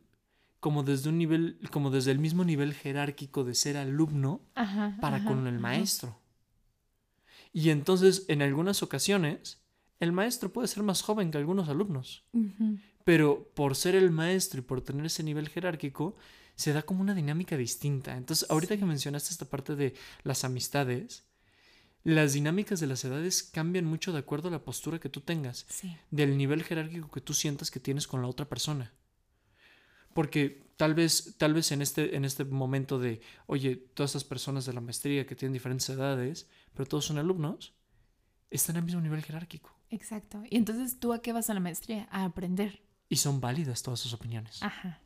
como 0.58 0.82
desde 0.82 1.08
un 1.08 1.18
nivel, 1.18 1.58
como 1.70 1.90
desde 1.90 2.10
el 2.10 2.18
mismo 2.18 2.44
nivel 2.44 2.74
jerárquico 2.74 3.44
de 3.44 3.54
ser 3.54 3.76
alumno 3.76 4.40
para 5.00 5.24
con 5.24 5.46
el 5.46 5.60
maestro. 5.60 6.18
Y 7.52 7.70
entonces, 7.70 8.24
en 8.28 8.42
algunas 8.42 8.82
ocasiones, 8.82 9.60
el 10.00 10.10
maestro 10.10 10.52
puede 10.52 10.66
ser 10.66 10.82
más 10.82 11.02
joven 11.02 11.30
que 11.30 11.38
algunos 11.38 11.68
alumnos. 11.68 12.24
Pero 13.04 13.48
por 13.54 13.76
ser 13.76 13.94
el 13.94 14.10
maestro 14.10 14.60
y 14.60 14.64
por 14.64 14.80
tener 14.80 15.06
ese 15.06 15.22
nivel 15.22 15.48
jerárquico, 15.48 16.16
se 16.56 16.72
da 16.72 16.82
como 16.82 17.02
una 17.02 17.14
dinámica 17.14 17.56
distinta. 17.56 18.16
Entonces, 18.16 18.50
ahorita 18.50 18.76
que 18.76 18.84
mencionaste 18.84 19.30
esta 19.30 19.46
parte 19.46 19.76
de 19.76 19.94
las 20.24 20.42
amistades, 20.42 21.24
las 22.04 22.32
dinámicas 22.32 22.80
de 22.80 22.86
las 22.86 23.04
edades 23.04 23.42
cambian 23.42 23.84
mucho 23.84 24.12
de 24.12 24.18
acuerdo 24.18 24.48
a 24.48 24.50
la 24.52 24.64
postura 24.64 24.98
que 24.98 25.08
tú 25.08 25.20
tengas, 25.20 25.66
del 26.10 26.36
nivel 26.36 26.64
jerárquico 26.64 27.10
que 27.10 27.20
tú 27.20 27.34
sientas 27.34 27.70
que 27.70 27.80
tienes 27.80 28.06
con 28.06 28.22
la 28.22 28.28
otra 28.28 28.48
persona. 28.48 28.92
Porque 30.12 30.62
tal 30.76 30.94
vez, 30.94 31.34
tal 31.38 31.54
vez 31.54 31.72
en 31.72 31.80
este, 31.80 32.16
en 32.16 32.24
este 32.24 32.44
momento 32.44 32.98
de, 32.98 33.20
oye, 33.46 33.76
todas 33.76 34.10
estas 34.10 34.24
personas 34.24 34.66
de 34.66 34.72
la 34.72 34.80
maestría 34.80 35.26
que 35.26 35.36
tienen 35.36 35.52
diferentes 35.52 35.88
edades, 35.88 36.48
pero 36.74 36.86
todos 36.86 37.06
son 37.06 37.18
alumnos, 37.18 37.74
están 38.50 38.76
al 38.76 38.84
mismo 38.84 39.00
nivel 39.00 39.22
jerárquico. 39.22 39.74
Exacto. 39.90 40.42
Y 40.50 40.56
entonces, 40.56 40.98
¿tú 40.98 41.12
a 41.12 41.22
qué 41.22 41.32
vas 41.32 41.50
a 41.50 41.54
la 41.54 41.60
maestría? 41.60 42.08
A 42.10 42.24
aprender. 42.24 42.82
Y 43.08 43.16
son 43.16 43.40
válidas 43.40 43.82
todas 43.82 44.00
sus 44.00 44.12
opiniones. 44.12 44.62
Ajá. 44.62 45.00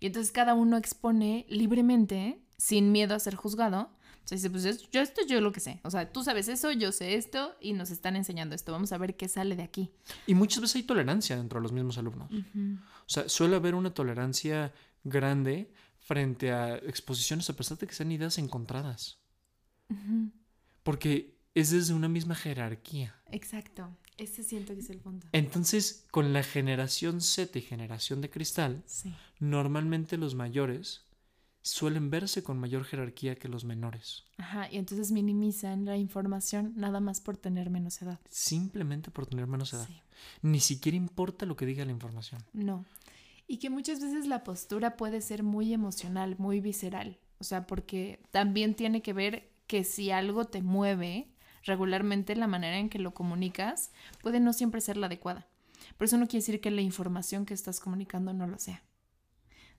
Y 0.00 0.06
entonces 0.06 0.32
cada 0.32 0.54
uno 0.54 0.76
expone 0.76 1.46
libremente, 1.48 2.42
sin 2.56 2.90
miedo 2.92 3.14
a 3.14 3.20
ser 3.20 3.36
juzgado, 3.36 3.92
o 4.24 4.28
sea, 4.28 4.36
dice, 4.36 4.50
pues 4.50 4.62
yo 4.90 5.00
esto, 5.00 5.22
yo 5.26 5.40
lo 5.40 5.52
que 5.52 5.60
sé. 5.60 5.80
O 5.82 5.90
sea, 5.90 6.12
tú 6.12 6.22
sabes 6.22 6.48
eso, 6.48 6.70
yo 6.70 6.92
sé 6.92 7.16
esto 7.16 7.56
y 7.60 7.72
nos 7.72 7.90
están 7.90 8.14
enseñando 8.16 8.54
esto. 8.54 8.70
Vamos 8.70 8.92
a 8.92 8.98
ver 8.98 9.16
qué 9.16 9.28
sale 9.28 9.56
de 9.56 9.62
aquí. 9.62 9.90
Y 10.26 10.34
muchas 10.34 10.60
veces 10.60 10.76
hay 10.76 10.82
tolerancia 10.84 11.36
dentro 11.36 11.58
de 11.58 11.62
los 11.62 11.72
mismos 11.72 11.98
alumnos. 11.98 12.30
O 12.32 13.08
sea, 13.08 13.28
suele 13.28 13.56
haber 13.56 13.74
una 13.74 13.92
tolerancia 13.92 14.72
grande 15.02 15.72
frente 15.98 16.52
a 16.52 16.76
exposiciones, 16.76 17.50
a 17.50 17.56
pesar 17.56 17.78
de 17.78 17.86
que 17.86 17.94
sean 17.94 18.12
ideas 18.12 18.38
encontradas. 18.38 19.18
Porque 20.82 21.36
es 21.54 21.70
desde 21.70 21.92
una 21.92 22.08
misma 22.08 22.34
jerarquía. 22.34 23.14
Exacto. 23.30 23.96
Ese 24.18 24.44
siento 24.44 24.74
que 24.74 24.80
es 24.80 24.90
el 24.90 24.98
punto. 24.98 25.26
Entonces, 25.32 26.06
con 26.10 26.32
la 26.32 26.42
generación 26.42 27.20
Z 27.20 27.58
y 27.58 27.62
generación 27.62 28.20
de 28.20 28.30
cristal, 28.30 28.84
normalmente 29.40 30.16
los 30.16 30.34
mayores 30.34 31.06
suelen 31.62 32.10
verse 32.10 32.42
con 32.42 32.58
mayor 32.58 32.84
jerarquía 32.84 33.36
que 33.36 33.48
los 33.48 33.64
menores. 33.64 34.24
Ajá, 34.36 34.68
y 34.70 34.76
entonces 34.76 35.12
minimizan 35.12 35.84
la 35.84 35.96
información 35.96 36.72
nada 36.76 37.00
más 37.00 37.20
por 37.20 37.36
tener 37.36 37.70
menos 37.70 38.02
edad. 38.02 38.20
Simplemente 38.28 39.10
por 39.10 39.26
tener 39.26 39.46
menos 39.46 39.72
edad. 39.72 39.88
Ni 40.42 40.60
siquiera 40.60 40.96
importa 40.96 41.46
lo 41.46 41.56
que 41.56 41.66
diga 41.66 41.84
la 41.84 41.92
información. 41.92 42.42
No. 42.52 42.84
Y 43.46 43.58
que 43.58 43.70
muchas 43.70 44.00
veces 44.00 44.26
la 44.26 44.44
postura 44.44 44.96
puede 44.96 45.20
ser 45.20 45.42
muy 45.42 45.72
emocional, 45.72 46.36
muy 46.38 46.60
visceral. 46.60 47.18
O 47.38 47.44
sea, 47.44 47.66
porque 47.66 48.20
también 48.30 48.74
tiene 48.74 49.02
que 49.02 49.12
ver 49.12 49.50
que 49.66 49.84
si 49.84 50.10
algo 50.10 50.44
te 50.44 50.62
mueve 50.62 51.28
regularmente, 51.64 52.36
la 52.36 52.46
manera 52.46 52.78
en 52.78 52.88
que 52.88 52.98
lo 52.98 53.14
comunicas 53.14 53.92
puede 54.20 54.40
no 54.40 54.52
siempre 54.52 54.80
ser 54.80 54.96
la 54.96 55.06
adecuada. 55.06 55.46
Pero 55.96 56.06
eso 56.06 56.16
no 56.16 56.26
quiere 56.26 56.42
decir 56.42 56.60
que 56.60 56.70
la 56.70 56.82
información 56.82 57.46
que 57.46 57.54
estás 57.54 57.80
comunicando 57.80 58.32
no 58.32 58.46
lo 58.46 58.58
sea. 58.58 58.82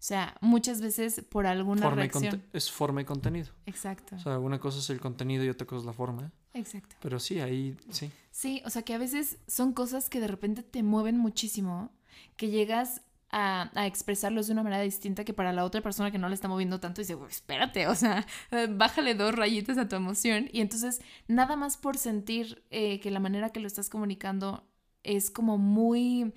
O 0.03 0.05
sea, 0.05 0.35
muchas 0.41 0.81
veces 0.81 1.23
por 1.29 1.47
alguna 1.47 1.89
reacción... 1.89 2.43
es 2.51 2.69
forma 2.69 3.01
y 3.01 3.05
contenido. 3.05 3.53
Exacto. 3.65 4.17
O 4.17 4.19
sea, 4.19 4.37
una 4.37 4.59
cosa 4.59 4.79
es 4.79 4.89
el 4.89 4.99
contenido 4.99 5.45
y 5.45 5.47
otra 5.47 5.65
cosa 5.65 5.79
es 5.79 5.85
la 5.85 5.93
forma. 5.93 6.29
Exacto. 6.53 6.97
Pero 6.99 7.21
sí, 7.21 7.39
ahí 7.39 7.77
sí. 7.89 8.11
Sí, 8.29 8.61
o 8.65 8.69
sea 8.69 8.81
que 8.81 8.93
a 8.93 8.97
veces 8.97 9.37
son 9.47 9.71
cosas 9.71 10.09
que 10.09 10.19
de 10.19 10.27
repente 10.27 10.61
te 10.61 10.83
mueven 10.83 11.17
muchísimo, 11.17 11.89
que 12.35 12.49
llegas 12.49 13.03
a, 13.29 13.71
expresarlos 13.85 14.47
de 14.47 14.51
una 14.51 14.63
manera 14.63 14.83
distinta 14.83 15.23
que 15.23 15.33
para 15.33 15.53
la 15.53 15.63
otra 15.63 15.79
persona 15.79 16.11
que 16.11 16.17
no 16.17 16.27
le 16.27 16.35
está 16.35 16.49
moviendo 16.49 16.81
tanto 16.81 16.99
dice, 16.99 17.17
espérate, 17.29 17.87
o 17.87 17.95
sea, 17.95 18.27
bájale 18.71 19.15
dos 19.15 19.33
rayitas 19.33 19.77
a 19.77 19.87
tu 19.87 19.95
emoción. 19.95 20.49
Y 20.51 20.59
entonces, 20.59 21.01
nada 21.29 21.55
más 21.55 21.77
por 21.77 21.97
sentir 21.97 22.65
eh, 22.71 22.99
que 22.99 23.09
la 23.09 23.21
manera 23.21 23.51
que 23.51 23.61
lo 23.61 23.67
estás 23.67 23.89
comunicando 23.89 24.67
es 25.01 25.31
como 25.31 25.57
muy 25.57 26.33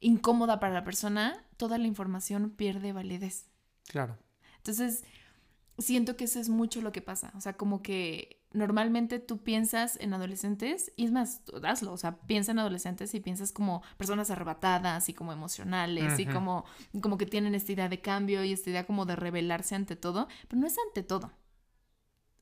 incómoda 0.00 0.60
para 0.60 0.74
la 0.74 0.84
persona, 0.84 1.42
toda 1.56 1.78
la 1.78 1.86
información 1.86 2.50
pierde 2.50 2.92
validez. 2.92 3.46
Claro. 3.86 4.18
Entonces, 4.58 5.04
siento 5.78 6.16
que 6.16 6.24
eso 6.24 6.40
es 6.40 6.48
mucho 6.48 6.80
lo 6.80 6.92
que 6.92 7.02
pasa. 7.02 7.32
O 7.36 7.40
sea, 7.40 7.56
como 7.56 7.82
que 7.82 8.44
normalmente 8.52 9.18
tú 9.18 9.42
piensas 9.42 9.98
en 10.00 10.14
adolescentes, 10.14 10.92
y 10.96 11.04
es 11.04 11.12
más, 11.12 11.42
hazlo, 11.64 11.92
o 11.92 11.96
sea, 11.96 12.20
piensa 12.20 12.52
en 12.52 12.60
adolescentes 12.60 13.12
y 13.14 13.20
piensas 13.20 13.52
como 13.52 13.82
personas 13.98 14.30
arrebatadas 14.30 15.08
y 15.08 15.14
como 15.14 15.32
emocionales 15.32 16.18
y 16.20 16.26
como, 16.26 16.64
como 17.02 17.18
que 17.18 17.26
tienen 17.26 17.54
esta 17.54 17.72
idea 17.72 17.88
de 17.88 18.00
cambio 18.00 18.44
y 18.44 18.52
esta 18.52 18.70
idea 18.70 18.86
como 18.86 19.06
de 19.06 19.16
rebelarse 19.16 19.74
ante 19.74 19.96
todo, 19.96 20.28
pero 20.48 20.60
no 20.60 20.68
es 20.68 20.76
ante 20.88 21.02
todo. 21.02 21.32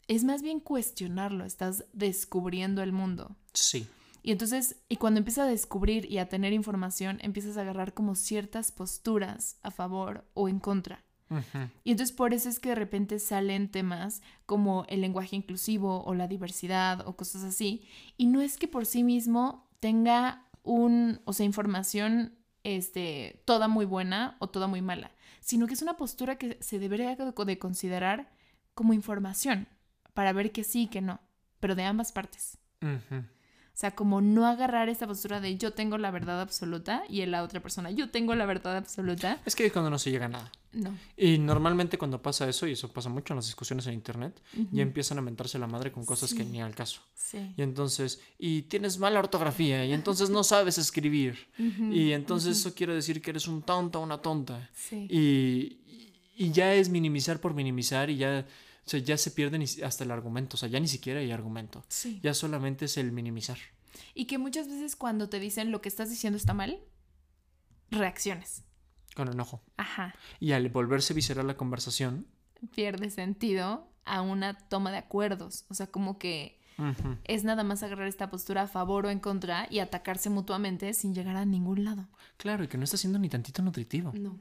Es 0.07 0.25
más 0.25 0.43
bien 0.43 0.61
cuestionarlo, 0.61 1.45
estás 1.47 1.87
descubriendo 1.93 2.83
el 2.83 2.93
mundo. 2.93 3.37
Sí. 3.55 3.89
Y 4.23 4.31
entonces, 4.31 4.77
y 4.89 4.97
cuando 4.97 5.19
empiezas 5.19 5.47
a 5.47 5.51
descubrir 5.51 6.11
y 6.11 6.19
a 6.19 6.29
tener 6.29 6.53
información, 6.53 7.19
empiezas 7.23 7.57
a 7.57 7.63
agarrar 7.63 7.93
como 7.93 8.15
ciertas 8.15 8.71
posturas 8.71 9.59
a 9.63 9.71
favor 9.71 10.25
o 10.35 10.49
en 10.49 10.61
contra. 10.61 11.05
Y 11.83 11.93
entonces 11.93 12.15
por 12.15 12.35
eso 12.35 12.51
es 12.51 12.61
que 12.61 12.69
de 12.71 12.75
repente 12.75 13.19
salen 13.19 13.71
temas 13.71 14.21
como 14.45 14.85
el 14.89 15.01
lenguaje 15.01 15.35
inclusivo 15.35 16.05
o 16.05 16.15
la 16.15 16.29
diversidad 16.29 17.07
o 17.07 17.17
cosas 17.17 17.43
así. 17.43 17.87
Y 18.19 18.27
no 18.27 18.43
es 18.43 18.59
que 18.59 18.69
por 18.69 18.85
sí 18.85 19.03
mismo 19.03 19.71
tenga 19.81 20.47
un, 20.63 21.21
o 21.25 21.33
sea, 21.33 21.47
información 21.47 22.39
este, 22.65 23.43
toda 23.45 23.67
muy 23.69 23.87
buena 23.87 24.37
o 24.39 24.49
toda 24.49 24.67
muy 24.67 24.83
mala, 24.83 25.11
sino 25.41 25.67
que 25.67 25.75
es 25.75 25.83
una 25.83 25.97
postura 25.97 26.37
que 26.37 26.59
se 26.61 26.79
debería 26.79 27.17
de 27.17 27.59
considerar 27.59 28.31
como 28.75 28.93
información 28.93 29.69
para 30.15 30.33
ver 30.33 30.53
que 30.53 30.65
sí 30.65 30.83
y 30.83 30.89
que 30.89 31.01
no, 31.01 31.21
pero 31.61 31.75
de 31.75 31.85
ambas 31.85 32.13
partes. 32.13 32.59
O 33.75 33.79
sea, 33.83 33.93
como 33.93 34.21
no 34.21 34.47
agarrar 34.47 34.91
esa 34.91 35.07
postura 35.07 35.41
de 35.41 35.57
yo 35.57 35.73
tengo 35.73 35.97
la 35.97 36.11
verdad 36.11 36.41
absoluta 36.43 37.05
y 37.09 37.23
en 37.23 37.31
la 37.31 37.43
otra 37.43 37.61
persona 37.61 37.91
yo 37.91 38.11
tengo 38.11 38.35
la 38.35 38.45
verdad 38.45 38.77
absoluta. 38.77 39.41
Es 39.47 39.57
que 39.57 39.71
cuando 39.71 39.91
no 39.91 39.99
se 39.99 40.11
llega 40.11 40.27
a 40.27 40.29
nada. 40.29 40.53
No. 40.73 40.97
Y 41.17 41.39
normalmente 41.39 41.99
cuando 41.99 42.21
pasa 42.21 42.49
eso, 42.49 42.67
y 42.67 42.73
eso 42.73 42.93
pasa 42.93 43.09
mucho 43.09 43.33
en 43.33 43.37
las 43.37 43.47
discusiones 43.47 43.87
en 43.87 43.95
internet, 43.95 44.41
ya 44.71 44.83
empiezan 44.83 45.19
a 45.19 45.21
mentarse 45.21 45.59
la 45.59 45.67
madre 45.67 45.93
con 45.93 46.05
cosas 46.05 46.33
que 46.33 46.45
ni 46.45 46.63
al 46.63 46.75
caso. 46.75 47.01
Sí. 47.15 47.55
Y 47.57 47.63
entonces, 47.63 48.21
y 48.39 48.63
tienes 48.63 48.99
mala 48.99 49.19
ortografía, 49.19 49.85
y 49.85 49.93
entonces 49.93 50.31
no 50.31 50.45
sabes 50.45 50.79
escribir. 50.79 51.49
Y 51.59 52.13
entonces 52.13 52.59
eso 52.59 52.75
quiere 52.75 52.95
decir 52.95 53.21
que 53.21 53.31
eres 53.31 53.49
un 53.49 53.63
tonto 53.63 54.01
o 54.01 54.03
una 54.03 54.19
tonta. 54.19 54.71
Sí. 54.75 55.07
Y, 55.11 55.79
y 56.37 56.53
ya 56.53 56.75
es 56.75 56.89
minimizar 56.89 57.41
por 57.41 57.55
minimizar 57.55 58.09
y 58.09 58.17
ya 58.17 58.47
o 58.85 58.91
sea, 58.91 59.01
ya 59.01 59.17
se 59.17 59.31
pierde 59.31 59.65
hasta 59.85 60.05
el 60.05 60.11
argumento, 60.11 60.57
o 60.57 60.59
sea, 60.59 60.69
ya 60.69 60.81
ni 60.81 60.89
siquiera 60.89 61.21
hay 61.21 61.31
argumento. 61.31 61.85
Sí. 61.89 62.21
Ya 62.23 62.35
solamente 62.35 62.87
es 62.87 62.97
el 62.97 63.13
minimizar. 63.13 63.59
Y 64.15 64.27
que 64.27 64.39
muchas 64.39 64.69
veces 64.69 64.97
cuando 64.97 65.29
te 65.29 65.39
dicen 65.39 65.71
lo 65.71 65.81
que 65.81 65.89
estás 65.89 66.11
diciendo 66.11 66.37
está 66.37 66.55
mal, 66.55 66.81
reacciones. 67.91 68.65
Con 69.15 69.29
enojo. 69.29 69.63
Ajá. 69.77 70.15
Y 70.41 70.53
al 70.53 70.69
volverse 70.71 71.15
visceral 71.15 71.47
la 71.47 71.57
conversación. 71.57 72.27
Pierde 72.75 73.11
sentido 73.11 73.93
a 74.05 74.23
una 74.23 74.55
toma 74.69 74.91
de 74.91 74.99
acuerdos. 74.99 75.65
O 75.69 75.75
sea, 75.75 75.87
como 75.89 76.19
que 76.19 76.61
es 77.25 77.45
nada 77.45 77.63
más 77.63 77.83
agarrar 77.83 78.09
esta 78.09 78.31
postura 78.31 78.63
a 78.63 78.67
favor 78.67 79.07
o 79.07 79.11
en 79.11 79.21
contra 79.21 79.69
y 79.71 79.79
atacarse 79.79 80.31
mutuamente 80.31 80.95
sin 80.95 81.15
llegar 81.15 81.37
a 81.37 81.45
ningún 81.45 81.85
lado. 81.85 82.09
Claro, 82.39 82.65
y 82.65 82.69
que 82.69 82.79
no 82.79 82.85
está 82.85 82.97
siendo 82.97 83.19
ni 83.19 83.29
tantito 83.29 83.63
nutritivo. 83.63 84.13
No. 84.15 84.41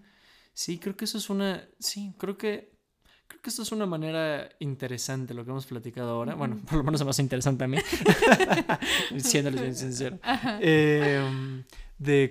Sí, 0.54 0.80
creo 0.80 0.96
que 0.98 1.06
eso 1.06 1.18
es 1.18 1.30
una. 1.30 1.68
Sí, 1.80 2.14
creo 2.18 2.38
que. 2.38 2.71
Creo 3.32 3.42
que 3.42 3.50
esto 3.50 3.62
es 3.62 3.72
una 3.72 3.86
manera 3.86 4.50
interesante 4.60 5.34
lo 5.34 5.46
que 5.46 5.52
hemos 5.52 5.66
platicado 5.66 6.10
ahora. 6.12 6.36
Bueno, 6.36 6.60
por 6.66 6.80
lo 6.80 6.84
menos 6.84 7.00
es 7.00 7.08
más 7.08 7.18
interesante 7.20 7.64
a 7.64 7.68
mí. 7.70 7.78
Siéndoles 9.18 9.62
bien 9.62 9.76
sincero. 9.76 10.20
Eh, 10.60 11.64
de, 11.98 12.30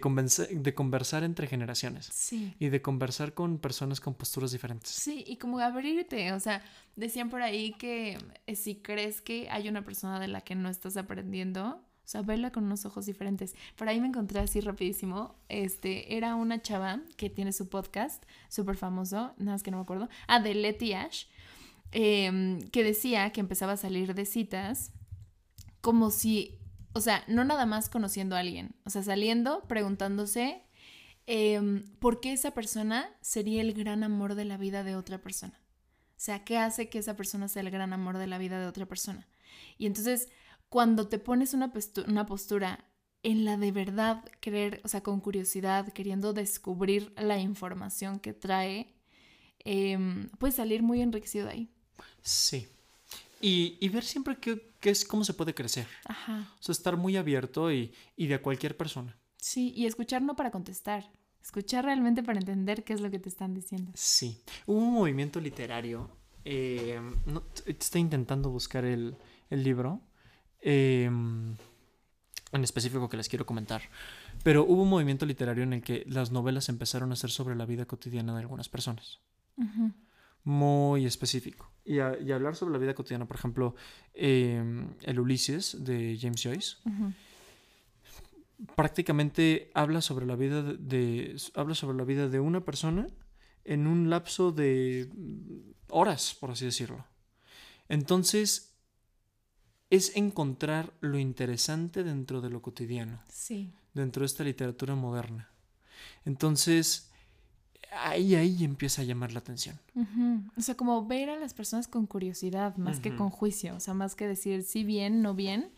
de 0.51 0.75
conversar 0.75 1.25
entre 1.25 1.47
generaciones. 1.47 2.11
Sí. 2.13 2.55
Y 2.59 2.69
de 2.69 2.83
conversar 2.83 3.33
con 3.33 3.59
personas 3.59 3.99
con 3.99 4.13
posturas 4.13 4.53
diferentes. 4.53 4.91
Sí, 4.91 5.25
y 5.27 5.39
como 5.39 5.59
abrirte, 5.59 6.33
o 6.33 6.41
sea, 6.41 6.63
decían 6.97 7.31
por 7.31 7.41
ahí 7.41 7.73
que 7.73 8.19
eh, 8.47 8.55
si 8.55 8.83
crees 8.83 9.23
que 9.23 9.49
hay 9.49 9.71
una 9.71 9.83
persona 9.83 10.21
de 10.21 10.29
la 10.29 10.43
que 10.43 10.55
no 10.55 10.69
estás 10.69 10.99
aprendiendo, 10.99 11.83
o 12.11 12.13
sea, 12.13 12.23
verla 12.23 12.51
con 12.51 12.65
unos 12.65 12.85
ojos 12.87 13.07
diferentes. 13.07 13.55
Por 13.77 13.89
ahí 13.89 14.01
me 14.01 14.09
encontré 14.09 14.41
así 14.41 14.61
rapidísimo. 14.61 15.37
Este, 15.49 16.17
era 16.17 16.35
una 16.35 16.61
chava 16.61 17.03
que 17.17 17.31
tiene 17.31 17.53
su 17.53 17.69
podcast, 17.69 18.25
súper 18.49 18.77
famoso, 18.77 19.33
nada 19.39 19.53
más 19.53 19.63
que 19.63 19.71
no 19.71 19.77
me 19.77 19.85
acuerdo. 19.85 20.09
Ah, 20.27 20.41
de 20.41 20.97
Ash, 20.97 21.27
em, 21.93 22.69
que 22.71 22.83
decía 22.83 23.31
que 23.31 23.39
empezaba 23.39 23.75
a 23.75 23.77
salir 23.77 24.15
de 24.15 24.27
citas 24.27 24.91
como 25.81 26.11
si 26.11 26.59
o 26.95 27.01
sea, 27.01 27.23
no 27.29 27.45
nada 27.45 27.65
más 27.65 27.89
conociendo 27.89 28.35
a 28.35 28.41
alguien, 28.41 28.75
o 28.85 28.91
sea, 28.91 29.05
saliendo, 29.05 29.63
preguntándose 29.69 30.65
em, 31.29 31.85
por 32.01 32.19
qué 32.19 32.33
esa 32.33 32.51
persona 32.51 33.09
sería 33.21 33.61
el 33.61 33.73
gran 33.73 34.03
amor 34.03 34.35
de 34.35 34.47
la 34.47 34.57
vida 34.57 34.83
de 34.83 34.97
otra 34.97 35.19
persona. 35.19 35.55
O 36.11 36.23
sea, 36.23 36.43
¿qué 36.45 36.59
hace 36.59 36.89
que 36.89 36.99
esa 36.99 37.15
persona 37.15 37.47
sea 37.47 37.63
el 37.63 37.71
gran 37.71 37.93
amor 37.93 38.19
de 38.19 38.27
la 38.27 38.39
vida 38.39 38.59
de 38.59 38.67
otra 38.67 38.87
persona? 38.87 39.29
Y 39.79 39.87
entonces, 39.87 40.29
cuando 40.71 41.09
te 41.09 41.19
pones 41.19 41.53
una, 41.53 41.71
una 42.07 42.25
postura 42.25 42.87
en 43.23 43.45
la 43.45 43.59
de 43.59 43.73
verdad 43.73 44.25
querer, 44.41 44.81
o 44.85 44.89
sea, 44.89 45.03
con 45.03 45.21
curiosidad, 45.21 45.93
queriendo 45.93 46.33
descubrir 46.33 47.13
la 47.19 47.39
información 47.39 48.19
que 48.19 48.33
trae, 48.33 48.95
eh, 49.65 49.99
puedes 50.39 50.55
salir 50.57 50.83
muy 50.83 51.03
enriquecido 51.03 51.47
de 51.47 51.53
ahí. 51.53 51.71
Sí. 52.23 52.67
Y, 53.41 53.77
y 53.81 53.89
ver 53.89 54.05
siempre 54.05 54.37
qué, 54.39 54.73
qué, 54.81 54.91
es 54.91 55.05
cómo 55.05 55.25
se 55.25 55.35
puede 55.35 55.55
crecer. 55.55 55.87
Ajá. 56.05 56.55
O 56.59 56.63
sea, 56.63 56.73
estar 56.73 56.97
muy 56.97 57.17
abierto 57.17 57.71
y, 57.73 57.93
y 58.17 58.27
de 58.27 58.41
cualquier 58.41 58.77
persona. 58.77 59.19
Sí, 59.37 59.73
y 59.75 59.87
escuchar 59.87 60.23
no 60.23 60.37
para 60.37 60.51
contestar. 60.51 61.11
Escuchar 61.43 61.87
realmente 61.87 62.23
para 62.23 62.39
entender 62.39 62.85
qué 62.85 62.93
es 62.93 63.01
lo 63.01 63.11
que 63.11 63.19
te 63.19 63.29
están 63.29 63.55
diciendo. 63.55 63.93
Sí. 63.95 64.43
Hubo 64.67 64.79
un 64.79 64.93
movimiento 64.93 65.41
literario. 65.41 66.11
Eh, 66.45 67.01
no, 67.27 67.43
estoy 67.67 68.03
intentando 68.03 68.51
buscar 68.51 68.85
el, 68.85 69.17
el 69.49 69.65
libro. 69.65 70.01
Eh, 70.63 71.11
en 72.53 72.65
específico 72.65 73.09
que 73.09 73.17
les 73.17 73.29
quiero 73.29 73.47
comentar. 73.47 73.83
Pero 74.43 74.65
hubo 74.65 74.83
un 74.83 74.89
movimiento 74.89 75.27
literario 75.27 75.63
en 75.63 75.73
el 75.73 75.83
que 75.83 76.05
las 76.07 76.31
novelas 76.31 76.69
empezaron 76.69 77.13
a 77.13 77.17
ser 77.17 77.31
sobre 77.31 77.55
la 77.55 77.67
vida 77.67 77.87
cotidiana 77.87 78.35
de 78.35 78.41
algunas 78.41 78.69
personas. 78.69 79.21
Muy 80.45 81.05
específico. 81.05 81.71
Y, 81.85 81.99
hablar 81.99 82.57
sobre 82.57 82.73
la 82.73 82.79
vida 82.79 82.95
cotidiana, 82.95 83.27
por 83.27 83.37
ejemplo, 83.37 83.75
em, 84.15 84.89
el 85.03 85.21
Ulises 85.21 85.85
de 85.85 86.19
James 86.21 86.43
Joyce, 86.43 86.77
prácticamente 88.75 89.71
habla 89.75 90.01
sobre 90.01 90.27
la 90.27 90.37
vida 90.37 90.63
de, 90.63 91.37
habla 91.55 91.75
sobre 91.75 91.97
la 91.97 92.05
vida 92.05 92.29
de 92.29 92.41
una 92.41 92.61
persona 92.65 93.07
en 93.65 93.87
un 93.87 94.09
lapso 94.09 94.53
de 94.53 95.11
horas, 95.89 96.37
por 96.39 96.51
así 96.51 96.65
decirlo. 96.65 97.05
Entonces, 97.89 98.70
es 99.91 100.17
encontrar 100.17 100.93
lo 101.01 101.19
interesante 101.19 102.05
dentro 102.05 102.41
de 102.41 102.49
lo 102.49 102.63
cotidiano. 102.63 103.21
Sí. 103.29 103.73
Dentro 103.93 104.21
de 104.21 104.27
esta 104.27 104.45
literatura 104.45 104.95
moderna. 104.95 105.51
Entonces, 106.25 107.11
ahí, 107.93 108.37
ahí 108.37 108.65
empieza 108.65 109.03
a 109.03 109.05
llamar 109.05 109.33
la 109.33 109.41
atención. 109.41 109.79
O 110.57 110.61
sea, 110.61 110.77
como 110.77 111.07
ver 111.07 111.29
a 111.29 111.39
las 111.39 111.55
personas 111.55 111.89
con 111.89 112.07
curiosidad, 112.07 112.77
más 112.77 113.01
que 113.01 113.17
con 113.17 113.31
juicio, 113.31 113.75
o 113.75 113.81
sea, 113.81 113.95
más 113.95 114.15
que 114.15 114.29
decir 114.29 114.63
sí 114.63 114.85
bien, 114.85 115.23
no 115.23 115.35
bien. 115.35 115.73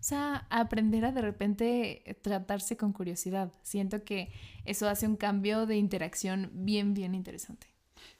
O 0.00 0.02
sea, 0.02 0.46
aprender 0.48 1.04
a 1.04 1.12
de 1.12 1.20
repente 1.20 2.18
tratarse 2.22 2.76
con 2.76 2.92
curiosidad. 2.92 3.52
Siento 3.62 4.04
que 4.04 4.32
eso 4.64 4.88
hace 4.88 5.06
un 5.06 5.16
cambio 5.16 5.66
de 5.66 5.76
interacción 5.76 6.50
bien, 6.54 6.94
bien 6.94 7.14
interesante. 7.14 7.66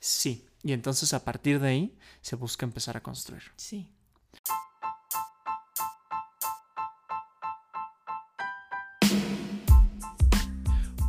Sí, 0.00 0.46
y 0.62 0.72
entonces 0.72 1.14
a 1.14 1.24
partir 1.24 1.60
de 1.60 1.68
ahí 1.68 1.98
se 2.20 2.36
busca 2.36 2.66
empezar 2.66 2.96
a 2.96 3.02
construir. 3.02 3.44
Sí. 3.56 3.88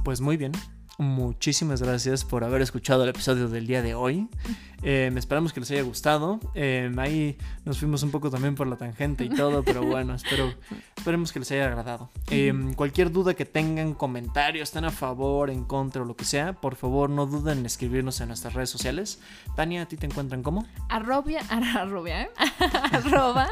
Pues 0.10 0.22
muy 0.22 0.38
bien, 0.38 0.54
muchísimas 0.98 1.84
gracias 1.84 2.26
por 2.26 2.44
haber 2.44 2.64
escuchado 2.64 3.04
el 3.04 3.10
episodio 3.10 3.48
del 3.48 3.68
día 3.68 3.84
de 3.84 3.94
hoy. 3.94 4.28
Eh, 4.82 5.12
esperamos 5.16 5.54
que 5.54 5.60
les 5.60 5.70
haya 5.70 5.84
gustado. 5.84 6.40
Eh, 6.56 6.92
ahí 6.98 7.38
nos 7.64 7.78
fuimos 7.78 8.02
un 8.02 8.10
poco 8.10 8.32
también 8.32 8.56
por 8.56 8.66
la 8.66 8.76
tangente 8.76 9.24
y 9.24 9.30
todo, 9.30 9.62
pero 9.62 9.84
bueno, 9.84 10.16
espero, 10.16 10.52
esperemos 10.98 11.32
que 11.32 11.38
les 11.38 11.52
haya 11.52 11.68
agradado. 11.68 12.10
Eh, 12.32 12.52
cualquier 12.76 13.12
duda 13.12 13.36
que 13.36 13.46
tengan, 13.46 13.94
comentarios, 13.94 14.70
estén 14.70 14.86
a 14.86 14.90
favor, 14.90 15.52
en 15.52 15.64
contra 15.64 16.02
o 16.02 16.06
lo 16.06 16.16
que 16.16 16.26
sea, 16.26 16.54
por 16.54 16.76
favor 16.76 17.12
no 17.12 17.28
duden 17.28 17.60
en 17.60 17.66
escribirnos 17.68 18.20
en 18.22 18.30
nuestras 18.30 18.56
redes 18.56 18.72
sociales. 18.72 19.22
Tania, 19.56 19.84
¿a 19.84 19.86
ti 19.86 19.96
te 19.96 20.08
encuentran 20.08 20.42
cómo? 20.42 20.66
Arrobia, 20.90 21.42
arrobia, 21.50 22.32
arroba 22.92 23.48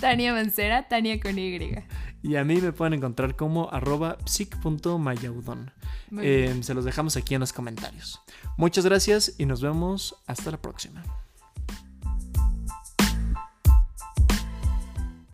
Tania 0.00 0.32
Mancera, 0.32 0.88
Tania 0.88 1.20
con 1.20 1.38
Y. 1.38 1.76
Y 2.22 2.36
a 2.36 2.44
mí 2.44 2.60
me 2.60 2.72
pueden 2.72 2.94
encontrar 2.94 3.36
como 3.36 3.68
arroba 3.70 4.16
psic.mayaudon. 4.24 5.72
Eh, 6.20 6.58
se 6.62 6.74
los 6.74 6.84
dejamos 6.84 7.16
aquí 7.16 7.34
en 7.34 7.40
los 7.40 7.52
comentarios. 7.52 8.20
Muchas 8.56 8.84
gracias 8.84 9.34
y 9.38 9.46
nos 9.46 9.60
vemos 9.60 10.16
hasta 10.26 10.50
la 10.50 10.60
próxima. 10.60 11.02